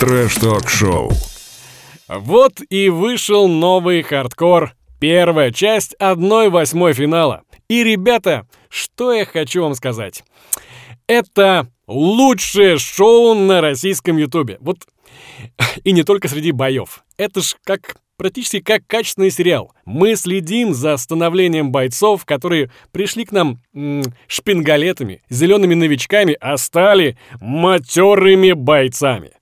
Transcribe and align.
Трэш-ток-шоу. 0.00 1.12
Вот 2.08 2.54
и 2.70 2.88
вышел 2.88 3.48
новый 3.48 4.00
хардкор. 4.00 4.72
Первая 4.98 5.52
часть 5.52 5.94
1-8 6.00 6.94
финала. 6.94 7.42
И, 7.68 7.84
ребята, 7.84 8.46
что 8.70 9.12
я 9.12 9.26
хочу 9.26 9.62
вам 9.62 9.74
сказать. 9.74 10.24
Это 11.06 11.68
лучшее 11.86 12.78
шоу 12.78 13.34
на 13.34 13.60
российском 13.60 14.16
ютубе. 14.16 14.56
Вот 14.62 14.78
и 15.84 15.92
не 15.92 16.02
только 16.02 16.28
среди 16.28 16.52
боев. 16.52 17.04
Это 17.18 17.42
ж 17.42 17.56
как 17.62 17.96
практически 18.16 18.60
как 18.60 18.86
качественный 18.86 19.30
сериал. 19.30 19.74
Мы 19.84 20.16
следим 20.16 20.72
за 20.72 20.96
становлением 20.96 21.72
бойцов, 21.72 22.24
которые 22.24 22.70
пришли 22.90 23.26
к 23.26 23.32
нам 23.32 23.60
м, 23.74 24.02
шпингалетами, 24.28 25.22
зелеными 25.28 25.74
новичками, 25.74 26.38
а 26.40 26.56
стали 26.56 27.18
матерыми 27.40 28.52
бойцами. 28.52 29.32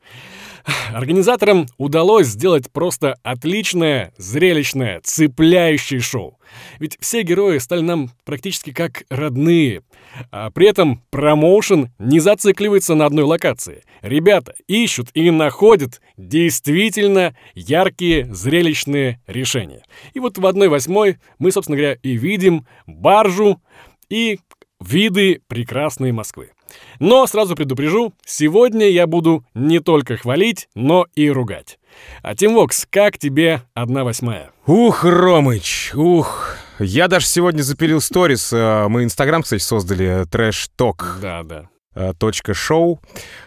Организаторам 0.93 1.66
удалось 1.77 2.27
сделать 2.27 2.70
просто 2.70 3.16
отличное, 3.23 4.12
зрелищное, 4.16 5.01
цепляющее 5.02 6.01
шоу. 6.01 6.38
Ведь 6.79 6.97
все 7.01 7.23
герои 7.23 7.59
стали 7.59 7.80
нам 7.80 8.11
практически 8.25 8.73
как 8.73 9.05
родные. 9.11 9.83
А 10.30 10.51
при 10.51 10.69
этом 10.69 11.02
промоушен 11.11 11.91
не 11.98 12.20
зацикливается 12.20 12.95
на 12.95 13.06
одной 13.06 13.25
локации. 13.25 13.83
Ребята 14.02 14.55
ищут 14.66 15.09
и 15.15 15.30
находят 15.30 16.01
действительно 16.16 17.34
яркие, 17.55 18.33
зрелищные 18.33 19.20
решения. 19.27 19.83
И 20.14 20.20
вот 20.20 20.39
в 20.39 20.45
1-8 20.45 21.16
мы, 21.39 21.53
собственно 21.53 21.77
говоря, 21.77 21.97
и 22.03 22.16
видим 22.16 22.66
баржу 22.87 23.61
и 24.09 24.39
виды 24.80 25.41
прекрасной 25.48 26.12
Москвы. 26.12 26.50
Но 26.98 27.27
сразу 27.27 27.54
предупрежу, 27.56 28.12
сегодня 28.24 28.88
я 28.88 29.06
буду 29.06 29.45
не 29.54 29.80
только 29.80 30.16
хвалить, 30.16 30.68
но 30.74 31.06
и 31.14 31.30
ругать. 31.30 31.78
А 32.22 32.34
Тимвокс, 32.34 32.86
как 32.91 33.18
тебе 33.18 33.62
одна 33.74 34.05
восьмая? 34.05 34.50
Ух, 34.66 35.05
Ромыч, 35.05 35.92
ух. 35.94 36.56
Я 36.78 37.08
даже 37.08 37.27
сегодня 37.27 37.62
запилил 37.62 38.00
сторис. 38.00 38.52
э, 38.52 38.86
Мы 38.88 39.02
Инстаграм, 39.05 39.42
кстати, 39.42 39.62
создали 39.62 40.25
трэш-ток. 40.30 41.19
Да, 41.20 41.42
да. 41.42 41.69
Э, 41.98 42.12
точка 42.18 42.54
шоу. 42.54 43.00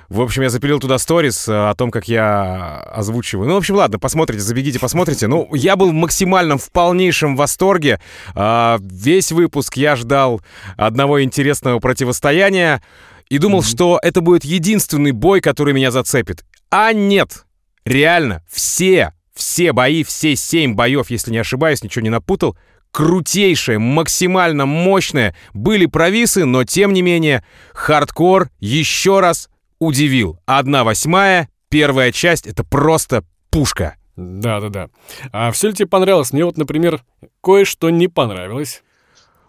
В 0.10 0.22
общем, 0.22 0.42
я 0.42 0.50
запилил 0.50 0.80
туда 0.80 0.98
сторис 0.98 1.48
э, 1.48 1.54
о 1.54 1.74
том, 1.74 1.90
как 1.90 2.08
я 2.08 2.82
озвучиваю. 2.94 3.48
Ну, 3.48 3.56
в 3.56 3.58
общем, 3.58 3.76
ладно, 3.76 3.98
посмотрите, 3.98 4.44
забегите, 4.44 4.80
посмотрите. 4.80 5.28
Ну, 5.28 5.50
я 5.56 5.76
был 5.76 5.90
в 5.90 5.94
максимальном, 5.94 6.58
в 6.58 6.70
полнейшем 6.72 7.36
восторге. 7.36 8.02
А, 8.36 8.78
Весь 8.82 9.32
выпуск 9.32 9.78
я 9.78 9.96
ждал 9.96 10.42
одного 10.76 11.24
интересного 11.24 11.80
противостояния 11.80 12.84
и 13.30 13.38
думал, 13.38 13.64
что 13.64 14.00
это 14.02 14.20
будет 14.20 14.44
единственный 14.44 15.12
бой, 15.12 15.40
который 15.40 15.74
меня 15.74 15.92
зацепит. 15.92 16.44
А 16.70 16.92
нет! 16.92 17.46
Реально, 17.86 18.44
все, 18.50 19.14
все 19.34 19.72
бои, 19.72 20.04
все 20.04 20.36
семь 20.36 20.76
боев, 20.76 21.10
если 21.10 21.32
не 21.32 21.40
ошибаюсь, 21.40 21.84
ничего 21.84 22.04
не 22.04 22.10
напутал, 22.10 22.58
крутейшие, 22.92 23.80
максимально 23.80 24.66
мощные. 24.66 25.36
Были 25.54 25.86
провисы, 25.86 26.46
но 26.46 26.64
тем 26.64 26.94
не 26.94 27.02
менее, 27.02 27.44
хардкор 27.74 28.50
еще 28.60 29.20
раз 29.20 29.50
удивил. 29.80 30.40
Одна 30.46 30.84
восьмая, 30.84 31.50
первая 31.70 32.12
часть— 32.12 32.48
это 32.48 32.64
просто 32.64 33.24
пушка. 33.50 33.96
Да, 34.16 34.60
да, 34.60 34.70
да. 34.70 34.90
А 35.32 35.52
все 35.52 35.70
ли 35.70 35.74
тебе 35.74 35.88
понравилось? 35.88 36.34
Мне 36.34 36.46
вот, 36.46 36.58
например, 36.58 37.02
кое-что 37.42 37.90
не 37.90 38.08
понравилось. 38.08 38.84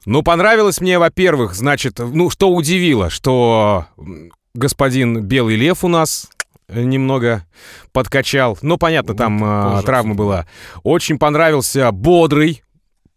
Ну, 0.07 0.23
понравилось 0.23 0.81
мне, 0.81 0.99
во-первых, 0.99 1.55
значит, 1.55 1.99
ну, 1.99 2.31
что 2.31 2.51
удивило, 2.51 3.11
что 3.11 3.87
господин 4.55 5.23
Белый 5.23 5.57
Лев 5.57 5.85
у 5.85 5.89
нас 5.89 6.29
немного 6.69 7.45
подкачал. 7.93 8.59
Ну, 8.63 8.79
понятно, 8.79 9.15
там 9.15 9.45
э, 9.45 9.83
травма 9.83 10.15
была. 10.15 10.47
Очень 10.83 11.19
понравился 11.19 11.91
Бодрый, 11.93 12.63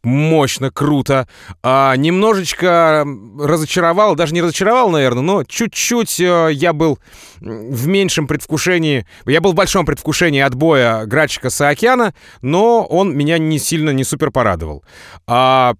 мощно, 0.06 0.72
круто. 0.72 1.28
А, 1.64 1.96
немножечко 1.96 3.06
разочаровал, 3.40 4.16
даже 4.16 4.34
не 4.34 4.42
разочаровал, 4.42 4.90
наверное, 4.90 5.24
но 5.24 5.44
чуть-чуть 5.44 6.20
э, 6.20 6.50
я 6.54 6.74
был 6.74 7.00
в 7.42 7.88
меньшем 7.88 8.28
предвкушении, 8.28 9.06
я 9.26 9.42
был 9.42 9.52
в 9.52 9.56
большом 9.56 9.86
предвкушении 9.86 10.42
отбоя 10.42 11.06
Градчика 11.06 11.50
Саакяна, 11.50 12.14
но 12.42 12.86
он 12.86 13.16
меня 13.16 13.38
не 13.38 13.60
сильно, 13.60 13.90
не 13.90 14.04
супер 14.04 14.32
порадовал. 14.32 14.84
А, 15.28 15.74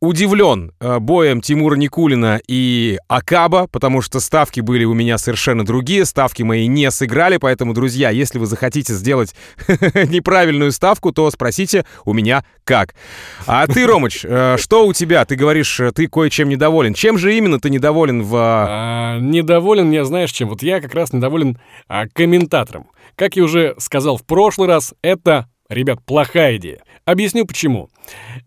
удивлен 0.00 0.72
э, 0.80 0.98
боем 0.98 1.40
Тимура 1.40 1.76
Никулина 1.76 2.40
и 2.46 2.98
Акаба, 3.08 3.66
потому 3.66 4.02
что 4.02 4.20
ставки 4.20 4.60
были 4.60 4.84
у 4.84 4.94
меня 4.94 5.18
совершенно 5.18 5.64
другие, 5.64 6.04
ставки 6.04 6.42
мои 6.42 6.66
не 6.66 6.90
сыграли, 6.90 7.36
поэтому, 7.36 7.74
друзья, 7.74 8.10
если 8.10 8.38
вы 8.38 8.46
захотите 8.46 8.94
сделать 8.94 9.34
неправильную 9.68 10.72
ставку, 10.72 11.12
то 11.12 11.30
спросите 11.30 11.84
у 12.04 12.12
меня 12.12 12.44
как. 12.64 12.94
А 13.46 13.66
ты, 13.66 13.86
Ромыч, 13.86 14.24
э, 14.24 14.56
что 14.58 14.86
у 14.86 14.92
тебя? 14.92 15.24
Ты 15.24 15.36
говоришь, 15.36 15.80
э, 15.80 15.92
ты 15.92 16.08
кое-чем 16.08 16.48
недоволен. 16.48 16.94
Чем 16.94 17.18
же 17.18 17.36
именно 17.36 17.60
ты 17.60 17.70
недоволен 17.70 18.22
в... 18.22 18.34
А, 18.36 19.18
недоволен 19.18 19.90
я, 19.90 20.04
знаешь 20.04 20.32
чем? 20.32 20.48
Вот 20.48 20.62
я 20.62 20.80
как 20.80 20.94
раз 20.94 21.12
недоволен 21.12 21.58
а, 21.88 22.06
комментатором. 22.08 22.88
Как 23.14 23.36
я 23.36 23.44
уже 23.44 23.74
сказал 23.78 24.16
в 24.16 24.24
прошлый 24.24 24.68
раз, 24.68 24.94
это, 25.02 25.48
ребят, 25.68 26.00
плохая 26.04 26.56
идея. 26.56 26.82
Объясню 27.04 27.46
почему. 27.46 27.90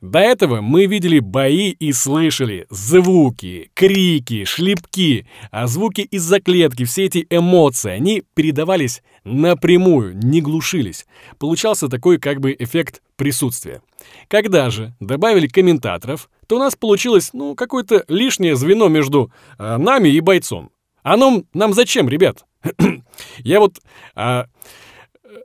До 0.02 0.20
этого 0.20 0.62
мы 0.62 0.86
видели 0.86 1.20
бои 1.20 1.70
и 1.70 1.92
слышали 1.92 2.66
звуки, 2.70 3.72
крики, 3.74 4.46
шлепки, 4.46 5.28
а 5.52 5.68
звуки 5.68 6.02
из-за 6.02 6.40
клетки, 6.40 6.86
все 6.86 7.06
эти 7.06 7.26
эмоции, 7.30 7.92
они 7.92 8.24
передавались 8.34 9.02
напрямую, 9.24 10.16
не 10.18 10.42
глушились. 10.42 11.06
Получался 11.38 11.88
такой 11.88 12.20
как 12.20 12.40
бы 12.40 12.56
эффект 12.58 13.02
присутствия. 13.16 13.82
Когда 14.28 14.70
же 14.70 14.96
добавили 15.00 15.48
комментаторов, 15.48 16.30
то 16.48 16.56
у 16.56 16.60
нас 16.60 16.76
получилось, 16.76 17.32
ну, 17.34 17.56
какое-то 17.56 18.06
лишнее 18.08 18.56
звено 18.56 18.88
между 18.88 19.32
а, 19.58 19.78
нами 19.78 20.10
и 20.10 20.20
бойцом. 20.20 20.72
Оно 21.04 21.44
нам 21.54 21.74
зачем, 21.74 22.10
ребят? 22.10 22.46
Я 23.40 23.60
вот 23.60 23.80
а, 24.16 24.48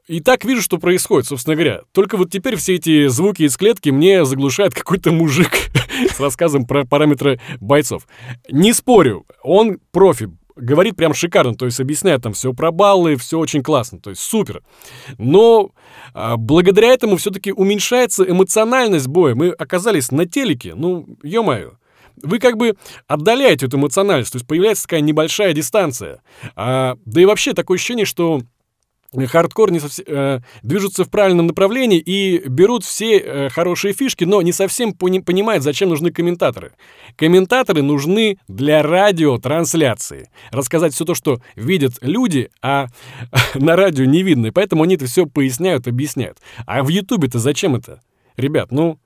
и 0.07 0.21
так 0.21 0.45
вижу, 0.45 0.61
что 0.61 0.79
происходит, 0.79 1.27
собственно 1.27 1.57
говоря. 1.57 1.83
Только 1.93 2.17
вот 2.17 2.31
теперь 2.31 2.57
все 2.57 2.75
эти 2.75 3.07
звуки 3.09 3.43
из 3.43 3.57
клетки 3.57 3.89
мне 3.89 4.25
заглушает 4.25 4.75
какой-то 4.75 5.13
мужик 5.13 5.51
с 6.15 6.21
рассказом 6.21 6.67
про 6.67 6.85
параметры 6.85 7.41
бойцов. 7.61 8.07
Не 8.51 8.73
спорю, 8.75 9.25
он 9.43 9.79
профи, 9.93 10.31
говорит 10.57 10.97
прям 10.97 11.15
шикарно, 11.15 11.55
то 11.55 11.65
есть 11.65 11.81
объясняет 11.81 12.23
там 12.23 12.35
все 12.35 12.53
про 12.53 12.71
баллы, 12.71 13.17
все 13.17 13.39
очень 13.39 13.63
классно, 13.63 13.99
то 13.99 14.11
есть 14.11 14.23
супер. 14.23 14.63
Но 15.19 15.71
а, 16.13 16.37
благодаря 16.37 16.93
этому 16.93 17.17
все-таки 17.17 17.53
уменьшается 17.53 18.25
эмоциональность 18.25 19.09
боя. 19.09 19.35
Мы 19.35 19.51
оказались 19.51 20.11
на 20.11 20.27
телеке, 20.27 20.75
ну, 20.75 21.07
ё-моё. 21.23 21.73
Вы 22.23 22.39
как 22.39 22.57
бы 22.57 22.77
отдаляете 23.09 23.67
эту 23.67 23.79
эмоциональность, 23.79 24.33
то 24.33 24.37
есть 24.37 24.47
появляется 24.47 24.85
такая 24.85 25.01
небольшая 25.01 25.53
дистанция. 25.53 26.23
А, 26.55 26.97
да 27.05 27.21
и 27.21 27.25
вообще 27.25 27.55
такое 27.55 27.77
ощущение, 27.77 28.07
что 28.07 28.43
хардкор 29.27 29.71
не 29.71 29.81
совсем, 29.81 30.05
э, 30.09 30.41
движутся 30.63 31.05
в 31.05 31.11
правильном 31.11 31.47
направлении 31.47 31.99
и 31.99 32.47
берут 32.49 32.85
все 32.85 33.19
э, 33.19 33.49
хорошие 33.49 33.95
фишки, 33.95 34.25
но 34.25 34.43
не 34.43 34.53
совсем 34.53 34.93
пони- 34.93 35.21
понимают, 35.21 35.63
зачем 35.63 35.89
нужны 35.89 36.11
комментаторы. 36.11 36.73
Комментаторы 37.17 37.83
нужны 37.83 38.39
для 38.49 38.83
радиотрансляции. 38.83 40.31
Рассказать 40.51 40.95
все 40.95 41.05
то, 41.05 41.15
что 41.15 41.41
видят 41.57 41.95
люди, 42.01 42.51
а 42.63 42.87
на 43.55 43.77
радио 43.77 44.05
не 44.05 44.23
видно. 44.23 44.47
И 44.47 44.51
поэтому 44.51 44.83
они 44.83 44.97
это 44.97 45.07
все 45.07 45.27
поясняют, 45.27 45.87
объясняют. 45.87 46.39
А 46.67 46.83
в 46.83 46.89
Ютубе-то 46.89 47.39
зачем 47.39 47.77
это? 47.77 48.01
Ребят, 48.37 48.73
ну... 48.73 48.99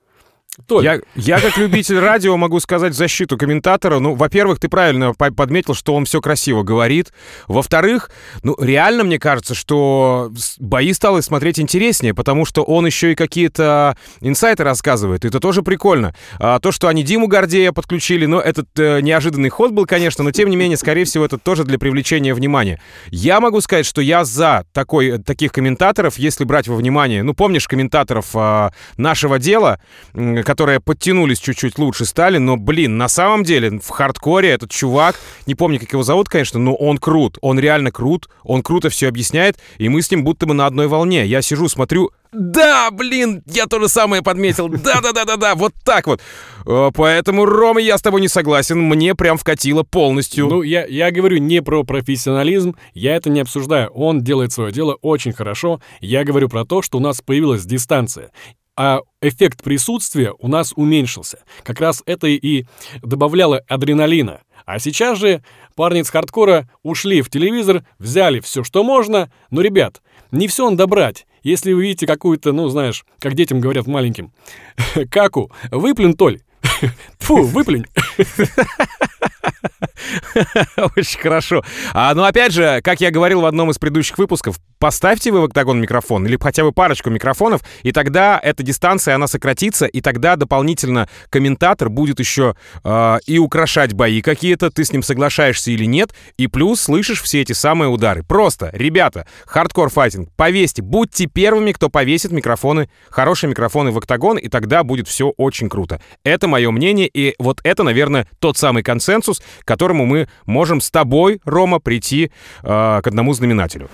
Толь, 0.67 0.83
Я, 0.83 0.99
я 1.15 1.39
как 1.39 1.57
любитель 1.57 1.99
радио 1.99 2.35
могу 2.35 2.59
сказать 2.59 2.93
в 2.93 2.95
защиту 2.97 3.37
комментатора. 3.37 3.99
Ну, 3.99 4.15
во-первых, 4.15 4.59
ты 4.59 4.67
правильно 4.67 5.13
по- 5.13 5.31
подметил, 5.31 5.75
что 5.75 5.93
он 5.93 6.05
все 6.05 6.21
красиво 6.21 6.63
говорит. 6.63 7.13
Во-вторых, 7.47 8.09
ну, 8.41 8.55
реально 8.59 9.03
мне 9.03 9.19
кажется, 9.19 9.53
что 9.53 10.31
бои 10.57 10.91
стало 10.93 11.21
смотреть 11.21 11.59
интереснее, 11.59 12.15
потому 12.15 12.45
что 12.45 12.63
он 12.63 12.85
еще 12.87 13.11
и 13.11 13.15
какие-то 13.15 13.95
инсайты 14.21 14.63
рассказывает. 14.63 15.23
Это 15.23 15.39
тоже 15.39 15.61
прикольно. 15.61 16.15
А, 16.39 16.59
то, 16.59 16.71
что 16.71 16.87
они 16.87 17.03
Диму 17.03 17.27
Гордея 17.27 17.71
подключили, 17.71 18.25
ну, 18.25 18.39
этот 18.39 18.67
э, 18.79 19.01
неожиданный 19.01 19.49
ход 19.49 19.71
был, 19.71 19.85
конечно, 19.85 20.23
но 20.23 20.31
тем 20.31 20.49
не 20.49 20.55
менее, 20.55 20.77
скорее 20.77 21.05
всего, 21.05 21.25
это 21.25 21.37
тоже 21.37 21.63
для 21.63 21.77
привлечения 21.77 22.33
внимания. 22.33 22.81
Я 23.11 23.39
могу 23.39 23.61
сказать, 23.61 23.85
что 23.85 24.01
я 24.01 24.25
за 24.25 24.65
такой, 24.73 25.19
таких 25.19 25.51
комментаторов, 25.53 26.17
если 26.17 26.43
брать 26.43 26.67
во 26.67 26.75
внимание, 26.75 27.21
ну, 27.21 27.35
помнишь 27.35 27.67
комментаторов 27.67 28.31
а, 28.33 28.73
нашего 28.97 29.37
дела, 29.37 29.79
м, 30.15 30.38
которые 30.43 30.79
подтянулись 30.79 31.39
чуть-чуть 31.39 31.77
лучше 31.77 32.05
стали, 32.05 32.37
но, 32.37 32.57
блин, 32.57 32.97
на 32.97 33.07
самом 33.07 33.43
деле 33.43 33.79
в 33.79 33.89
хардкоре 33.89 34.49
этот 34.49 34.71
чувак, 34.71 35.15
не 35.45 35.55
помню, 35.55 35.79
как 35.79 35.91
его 35.91 36.03
зовут, 36.03 36.29
конечно, 36.29 36.59
но 36.59 36.75
он 36.75 36.97
крут, 36.97 37.37
он 37.41 37.59
реально 37.59 37.91
крут, 37.91 38.29
он 38.43 38.63
круто 38.63 38.89
все 38.89 39.07
объясняет, 39.07 39.57
и 39.77 39.89
мы 39.89 40.01
с 40.01 40.11
ним 40.11 40.23
будто 40.23 40.45
бы 40.45 40.53
на 40.53 40.65
одной 40.65 40.87
волне. 40.87 41.25
Я 41.25 41.41
сижу, 41.41 41.67
смотрю, 41.67 42.11
да, 42.31 42.91
блин, 42.91 43.41
я 43.47 43.65
то 43.65 43.79
же 43.79 43.89
самое 43.89 44.21
подметил. 44.21 44.69
Да-да-да-да-да, 44.69 45.55
вот 45.55 45.73
так 45.83 46.05
вот. 46.05 46.21
Э, 46.67 46.91
поэтому, 46.93 47.45
Рома, 47.45 47.81
я 47.81 47.97
с 47.97 48.01
тобой 48.01 48.21
не 48.21 48.27
согласен. 48.27 48.79
Мне 48.79 49.15
прям 49.15 49.37
вкатило 49.37 49.81
полностью. 49.81 50.47
Ну, 50.47 50.61
я, 50.61 50.85
я 50.85 51.09
говорю 51.09 51.37
не 51.37 51.63
про 51.63 51.83
профессионализм, 51.83 52.75
я 52.93 53.15
это 53.15 53.31
не 53.31 53.39
обсуждаю. 53.39 53.89
Он 53.89 54.23
делает 54.23 54.53
свое 54.53 54.71
дело 54.71 54.95
очень 55.01 55.33
хорошо. 55.33 55.81
Я 56.01 56.23
говорю 56.23 56.49
про 56.49 56.65
то, 56.65 56.83
что 56.83 56.99
у 56.99 57.01
нас 57.01 57.19
появилась 57.21 57.65
дистанция 57.65 58.29
а 58.79 59.01
эффект 59.21 59.61
присутствия 59.61 60.33
у 60.39 60.47
нас 60.47 60.71
уменьшился. 60.73 61.39
Как 61.63 61.81
раз 61.81 62.01
это 62.05 62.27
и 62.27 62.63
добавляло 63.01 63.61
адреналина. 63.67 64.39
А 64.65 64.79
сейчас 64.79 65.17
же 65.17 65.43
парни 65.75 66.01
с 66.01 66.09
хардкора 66.09 66.69
ушли 66.81 67.21
в 67.21 67.29
телевизор, 67.29 67.83
взяли 67.97 68.39
все, 68.39 68.63
что 68.63 68.85
можно. 68.85 69.29
Но, 69.51 69.59
ребят, 69.59 70.01
не 70.31 70.47
все 70.47 70.69
надо 70.69 70.87
брать. 70.87 71.27
Если 71.43 71.73
вы 71.73 71.81
видите 71.81 72.07
какую-то, 72.07 72.53
ну, 72.53 72.69
знаешь, 72.69 73.03
как 73.19 73.33
детям 73.33 73.59
говорят 73.59 73.85
маленьким, 73.85 74.31
каку, 75.11 75.51
выплюнь, 75.71 76.13
Толь. 76.13 76.39
Фу, 77.19 77.43
выплюнь. 77.43 77.85
Очень 80.95 81.19
хорошо. 81.19 81.63
А, 81.93 82.13
ну, 82.13 82.23
опять 82.23 82.53
же, 82.53 82.81
как 82.83 83.01
я 83.01 83.11
говорил 83.11 83.41
в 83.41 83.45
одном 83.45 83.71
из 83.71 83.77
предыдущих 83.77 84.17
выпусков, 84.17 84.57
поставьте 84.79 85.31
вы 85.31 85.41
в 85.41 85.45
октагон 85.45 85.81
микрофон 85.81 86.25
или 86.25 86.37
хотя 86.39 86.63
бы 86.63 86.71
парочку 86.71 87.09
микрофонов, 87.09 87.61
и 87.83 87.91
тогда 87.91 88.39
эта 88.41 88.63
дистанция, 88.63 89.15
она 89.15 89.27
сократится, 89.27 89.85
и 89.85 90.01
тогда 90.01 90.35
дополнительно 90.35 91.09
комментатор 91.29 91.89
будет 91.89 92.19
еще 92.19 92.55
э, 92.83 93.17
и 93.25 93.37
украшать 93.39 93.93
бои 93.93 94.21
какие-то, 94.21 94.71
ты 94.71 94.85
с 94.85 94.91
ним 94.91 95.03
соглашаешься 95.03 95.71
или 95.71 95.85
нет, 95.85 96.13
и 96.37 96.47
плюс 96.47 96.81
слышишь 96.81 97.21
все 97.21 97.41
эти 97.41 97.53
самые 97.53 97.89
удары. 97.89 98.23
Просто, 98.23 98.69
ребята, 98.73 99.27
Hardcore 99.45 99.89
Fighting, 99.89 100.29
повесьте, 100.35 100.81
будьте 100.81 101.25
первыми, 101.25 101.71
кто 101.71 101.89
повесит 101.89 102.31
микрофоны, 102.31 102.89
хорошие 103.09 103.49
микрофоны 103.49 103.91
в 103.91 103.97
октагон, 103.97 104.37
и 104.37 104.47
тогда 104.47 104.83
будет 104.83 105.07
все 105.07 105.29
очень 105.37 105.69
круто. 105.69 106.01
Это 106.23 106.47
мое 106.47 106.71
мнение, 106.71 107.09
и 107.13 107.35
вот 107.39 107.59
это, 107.63 107.83
наверное, 107.83 108.27
тот 108.39 108.57
самый 108.57 108.83
консенсус, 108.83 109.41
к 109.61 109.65
которому 109.65 110.05
мы 110.05 110.27
можем 110.45 110.81
с 110.81 110.91
тобой, 110.91 111.39
Рома, 111.45 111.79
прийти 111.79 112.31
э, 112.63 112.67
к 113.03 113.07
одному 113.07 113.33
знаменателю. 113.33 113.89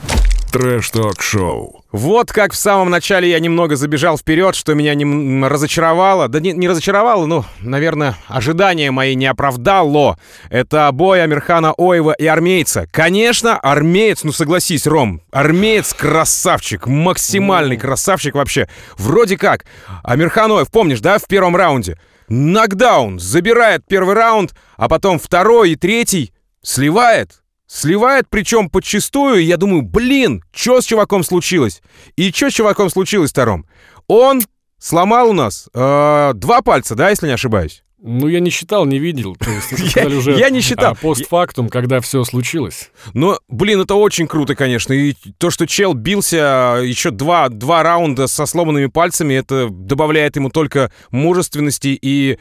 Трэш-ток-шоу. 0.56 1.84
Вот 1.92 2.31
как 2.31 2.54
в 2.54 2.56
самом 2.56 2.90
начале 2.90 3.30
я 3.30 3.40
немного 3.40 3.75
забежал 3.75 4.18
вперед, 4.18 4.56
что 4.56 4.74
меня 4.74 4.94
не 4.94 5.46
разочаровало. 5.46 6.30
Да 6.30 6.40
не, 6.40 6.54
не 6.54 6.69
разочаровало, 6.69 7.25
ну, 7.25 7.44
наверное, 7.60 8.16
ожидания 8.30 8.90
мои 8.90 9.16
не 9.16 9.25
оправдало. 9.25 10.18
Это 10.50 10.90
бой 10.94 11.22
Амирхана 11.22 11.74
Оева 11.78 12.13
и 12.13 12.25
армейца. 12.25 12.88
Конечно, 12.92 13.57
армеец, 13.57 14.24
ну 14.24 14.31
согласись, 14.31 14.88
Ром, 14.88 15.22
армеец 15.30 15.94
красавчик, 15.94 16.88
максимальный 16.88 17.75
красавчик 17.75 18.36
вообще. 18.36 18.69
Вроде 18.98 19.38
как. 19.38 19.66
Амирхан 20.04 20.54
Оев, 20.54 20.72
помнишь, 20.72 21.02
да, 21.02 21.18
в 21.18 21.25
первом 21.25 21.57
раунде? 21.57 21.98
Нокдаун, 22.27 23.19
забирает 23.19 23.86
первый 23.88 24.16
раунд, 24.16 24.54
а 24.77 24.89
потом 24.89 25.19
второй 25.19 25.72
и 25.72 25.75
третий 25.75 26.33
сливает. 26.62 27.44
Сливает, 27.68 28.27
причем 28.30 28.69
подчистую, 28.69 29.44
я 29.44 29.57
думаю, 29.57 29.81
блин, 29.81 30.44
что 30.51 30.81
с 30.81 30.86
чуваком 30.86 31.24
случилось? 31.24 31.81
И 32.16 32.31
что 32.31 32.50
с 32.50 32.54
чуваком 32.54 32.89
случилось 32.89 33.31
втором? 33.31 33.66
Он 34.07 34.42
сломал 34.77 35.30
у 35.30 35.33
нас 35.33 35.68
э, 35.74 36.31
два 36.36 36.62
пальца, 36.62 36.95
да, 36.95 37.10
если 37.10 37.27
не 37.27 37.33
ошибаюсь? 37.33 37.84
Ну, 38.07 38.28
я 38.28 38.40
не 38.40 38.52
считал, 38.52 38.86
не 38.86 39.00
видел. 39.00 39.36
То 39.36 39.50
есть, 39.50 39.96
я, 39.96 40.06
уже 40.06 40.38
я 40.38 40.52
не 40.52 40.62
считал. 40.62 40.92
А, 40.92 40.96
постфактум, 40.96 41.69
когда 41.69 42.00
все 42.02 42.24
случилось. 42.24 42.92
Но, 43.13 43.40
блин, 43.48 43.81
это 43.81 43.96
очень 43.96 44.28
круто, 44.28 44.54
конечно. 44.54 44.94
И 44.94 45.16
то, 45.40 45.50
что 45.50 45.66
чел 45.66 45.96
бился 45.96 46.81
еще 46.84 47.10
два, 47.10 47.50
два 47.50 47.81
раунда 47.81 48.28
со 48.28 48.46
сломанными 48.46 48.88
пальцами, 48.88 49.34
это 49.34 49.69
добавляет 49.72 50.36
ему 50.36 50.52
только 50.52 50.92
мужественности 51.10 51.98
и 52.00 52.38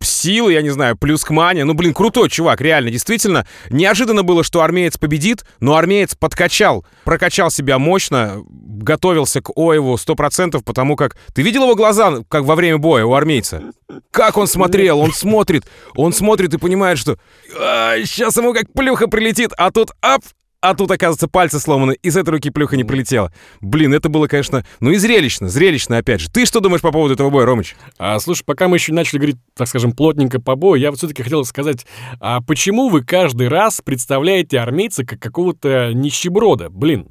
силы, 0.00 0.52
я 0.52 0.62
не 0.62 0.70
знаю, 0.70 0.96
плюс 0.96 1.24
к 1.24 1.30
мане. 1.30 1.64
Ну, 1.64 1.74
блин, 1.74 1.94
крутой 1.94 2.28
чувак, 2.28 2.60
реально, 2.60 2.90
действительно. 2.90 3.46
Неожиданно 3.70 4.22
было, 4.22 4.42
что 4.44 4.62
армеец 4.62 4.98
победит, 4.98 5.44
но 5.60 5.76
армеец 5.76 6.14
подкачал, 6.14 6.84
прокачал 7.04 7.50
себя 7.50 7.78
мощно, 7.78 8.42
готовился 8.46 9.40
к 9.40 9.50
Оеву 9.56 9.94
100%, 9.94 10.62
потому 10.64 10.96
как... 10.96 11.16
Ты 11.34 11.42
видел 11.42 11.64
его 11.64 11.74
глаза, 11.74 12.22
как 12.28 12.44
во 12.44 12.54
время 12.54 12.78
боя 12.78 13.04
у 13.04 13.14
армейца? 13.14 13.62
Как 14.10 14.36
он 14.36 14.46
смотрел? 14.46 14.98
Он 15.00 15.12
смотрит, 15.12 15.64
он 15.94 16.12
смотрит 16.12 16.54
и 16.54 16.58
понимает, 16.58 16.98
что 16.98 17.18
а, 17.58 17.96
сейчас 18.04 18.36
ему 18.36 18.52
как 18.52 18.72
плюха 18.72 19.06
прилетит, 19.06 19.52
а 19.56 19.70
тут 19.70 19.90
ап, 20.00 20.22
а 20.70 20.74
тут, 20.74 20.90
оказывается, 20.90 21.28
пальцы 21.28 21.60
сломаны, 21.60 21.96
и 22.02 22.10
с 22.10 22.16
этой 22.16 22.30
руки 22.30 22.50
плюха 22.50 22.76
не 22.76 22.84
прилетела. 22.84 23.32
Блин, 23.60 23.94
это 23.94 24.08
было, 24.08 24.26
конечно, 24.26 24.64
ну 24.80 24.90
и 24.90 24.96
зрелищно, 24.96 25.48
зрелищно, 25.48 25.98
опять 25.98 26.20
же. 26.20 26.30
Ты 26.30 26.44
что 26.44 26.60
думаешь 26.60 26.82
по 26.82 26.90
поводу 26.90 27.14
этого 27.14 27.30
боя, 27.30 27.46
Ромыч? 27.46 27.76
А, 27.98 28.18
слушай, 28.18 28.44
пока 28.44 28.66
мы 28.68 28.76
еще 28.76 28.92
начали 28.92 29.18
говорить, 29.18 29.36
так 29.54 29.68
скажем, 29.68 29.92
плотненько 29.92 30.40
по 30.40 30.56
бою, 30.56 30.80
я 30.80 30.90
вот 30.90 30.98
все-таки 30.98 31.22
хотел 31.22 31.44
сказать, 31.44 31.86
а 32.20 32.40
почему 32.40 32.88
вы 32.88 33.04
каждый 33.04 33.48
раз 33.48 33.80
представляете 33.80 34.58
армейца 34.58 35.04
как 35.04 35.20
какого-то 35.20 35.92
нищеброда? 35.94 36.68
Блин, 36.68 37.08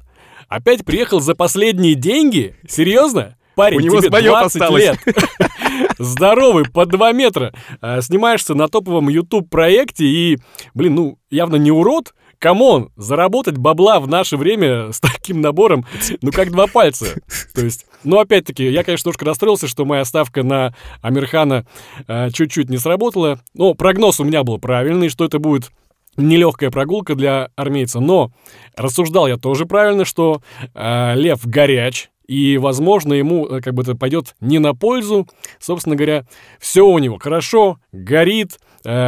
опять 0.48 0.84
приехал 0.84 1.20
за 1.20 1.34
последние 1.34 1.94
деньги? 1.94 2.56
Серьезно? 2.68 3.36
Парень, 3.54 3.78
У 3.78 3.80
него 3.80 4.00
тебе 4.02 4.10
20 4.20 4.54
осталось. 4.54 4.82
лет. 4.84 4.98
Здоровый, 5.98 6.64
по 6.66 6.84
2 6.84 7.12
метра. 7.12 7.54
А, 7.80 8.02
снимаешься 8.02 8.54
на 8.54 8.68
топовом 8.68 9.08
YouTube-проекте 9.08 10.04
и, 10.04 10.38
блин, 10.74 10.94
ну, 10.94 11.18
явно 11.30 11.56
не 11.56 11.70
урод, 11.70 12.12
come 12.38 12.68
on, 12.68 12.90
заработать 12.96 13.56
бабла 13.56 14.00
в 14.00 14.08
наше 14.08 14.36
время 14.36 14.92
с 14.92 15.00
таким 15.00 15.40
набором, 15.40 15.84
ну, 16.22 16.32
как 16.32 16.50
два 16.50 16.66
пальца. 16.66 17.20
То 17.54 17.62
есть, 17.62 17.86
ну, 18.04 18.18
опять-таки, 18.18 18.68
я, 18.68 18.84
конечно, 18.84 19.08
немножко 19.08 19.24
расстроился, 19.24 19.68
что 19.68 19.84
моя 19.84 20.04
ставка 20.04 20.42
на 20.42 20.74
Амирхана 21.02 21.66
э, 22.06 22.30
чуть-чуть 22.30 22.70
не 22.70 22.78
сработала. 22.78 23.40
Но 23.54 23.74
прогноз 23.74 24.20
у 24.20 24.24
меня 24.24 24.42
был 24.42 24.58
правильный, 24.58 25.08
что 25.08 25.24
это 25.24 25.38
будет 25.38 25.70
нелегкая 26.16 26.70
прогулка 26.70 27.14
для 27.14 27.50
армейца. 27.56 28.00
Но 28.00 28.30
рассуждал 28.76 29.26
я 29.26 29.36
тоже 29.36 29.66
правильно, 29.66 30.04
что 30.04 30.42
э, 30.74 31.14
лев 31.14 31.46
горяч, 31.46 32.10
и, 32.26 32.58
возможно, 32.58 33.14
ему 33.14 33.46
э, 33.46 33.60
как 33.60 33.74
бы 33.74 33.82
это 33.82 33.94
пойдет 33.94 34.34
не 34.40 34.58
на 34.58 34.74
пользу. 34.74 35.28
Собственно 35.60 35.96
говоря, 35.96 36.26
все 36.58 36.86
у 36.86 36.98
него 36.98 37.18
хорошо, 37.18 37.78
горит, 37.92 38.58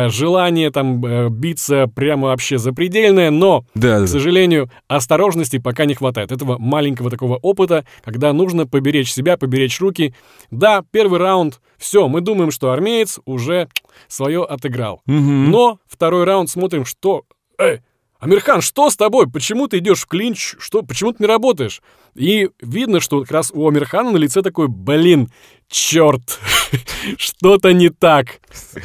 желание 0.08 0.70
там 0.70 1.04
э, 1.04 1.28
биться 1.30 1.86
прямо 1.86 2.28
вообще 2.28 2.58
запредельное, 2.58 3.30
но, 3.30 3.64
да, 3.74 3.98
к 3.98 4.00
да. 4.02 4.06
сожалению, 4.06 4.70
осторожности 4.88 5.58
пока 5.58 5.84
не 5.84 5.94
хватает. 5.94 6.32
Этого 6.32 6.58
маленького 6.58 7.10
такого 7.10 7.36
опыта, 7.36 7.84
когда 8.04 8.32
нужно 8.32 8.66
поберечь 8.66 9.12
себя, 9.12 9.36
поберечь 9.36 9.80
руки. 9.80 10.14
Да, 10.50 10.82
первый 10.90 11.20
раунд, 11.20 11.60
все, 11.76 12.08
мы 12.08 12.20
думаем, 12.20 12.50
что 12.50 12.72
армеец 12.72 13.20
уже 13.24 13.68
свое 14.08 14.44
отыграл. 14.44 15.02
Угу. 15.06 15.14
Но 15.14 15.78
второй 15.86 16.24
раунд 16.24 16.50
смотрим, 16.50 16.84
что... 16.84 17.24
Эй, 17.58 17.80
Амирхан, 18.20 18.62
что 18.62 18.90
с 18.90 18.96
тобой? 18.96 19.30
Почему 19.30 19.68
ты 19.68 19.78
идешь 19.78 20.00
в 20.00 20.06
клинч? 20.06 20.56
Что, 20.58 20.82
почему 20.82 21.12
ты 21.12 21.22
не 21.22 21.28
работаешь? 21.28 21.80
И 22.18 22.50
видно, 22.60 23.00
что 23.00 23.20
как 23.20 23.30
раз 23.30 23.50
у 23.54 23.68
Амирхана 23.68 24.10
на 24.10 24.16
лице 24.16 24.42
такой, 24.42 24.68
блин, 24.68 25.30
черт, 25.68 26.40
что-то 27.16 27.72
не 27.72 27.90
так. 27.90 28.40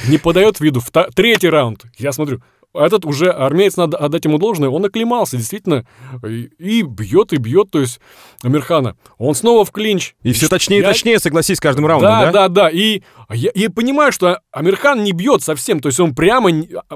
Не 0.07 0.17
подает 0.17 0.59
виду. 0.59 0.79
Втор- 0.79 1.09
третий 1.13 1.49
раунд. 1.49 1.83
Я 1.97 2.11
смотрю, 2.11 2.41
этот 2.73 3.05
уже 3.05 3.29
армеец, 3.29 3.77
надо 3.77 3.97
отдать 3.97 4.25
ему 4.25 4.37
должное, 4.37 4.69
он 4.69 4.83
оклемался, 4.85 5.37
действительно, 5.37 5.85
и, 6.27 6.49
и 6.57 6.81
бьет, 6.81 7.33
и 7.33 7.37
бьет, 7.37 7.69
то 7.71 7.79
есть 7.79 7.99
Амирхана. 8.41 8.95
Он 9.17 9.35
снова 9.35 9.63
в 9.63 9.71
клинч. 9.71 10.15
И 10.23 10.33
все 10.33 10.47
точнее 10.47 10.79
и 10.79 10.81
точнее, 10.83 11.19
согласись, 11.19 11.59
каждым 11.59 11.85
раундом, 11.85 12.11
да? 12.11 12.25
Да, 12.25 12.31
да, 12.31 12.47
да, 12.49 12.69
и 12.69 13.03
я, 13.31 13.51
я 13.53 13.69
понимаю, 13.69 14.11
что 14.11 14.39
Амирхан 14.51 15.03
не 15.03 15.11
бьет 15.11 15.43
совсем, 15.43 15.79
то 15.79 15.87
есть 15.87 15.99
он 15.99 16.15
прямо, 16.15 16.49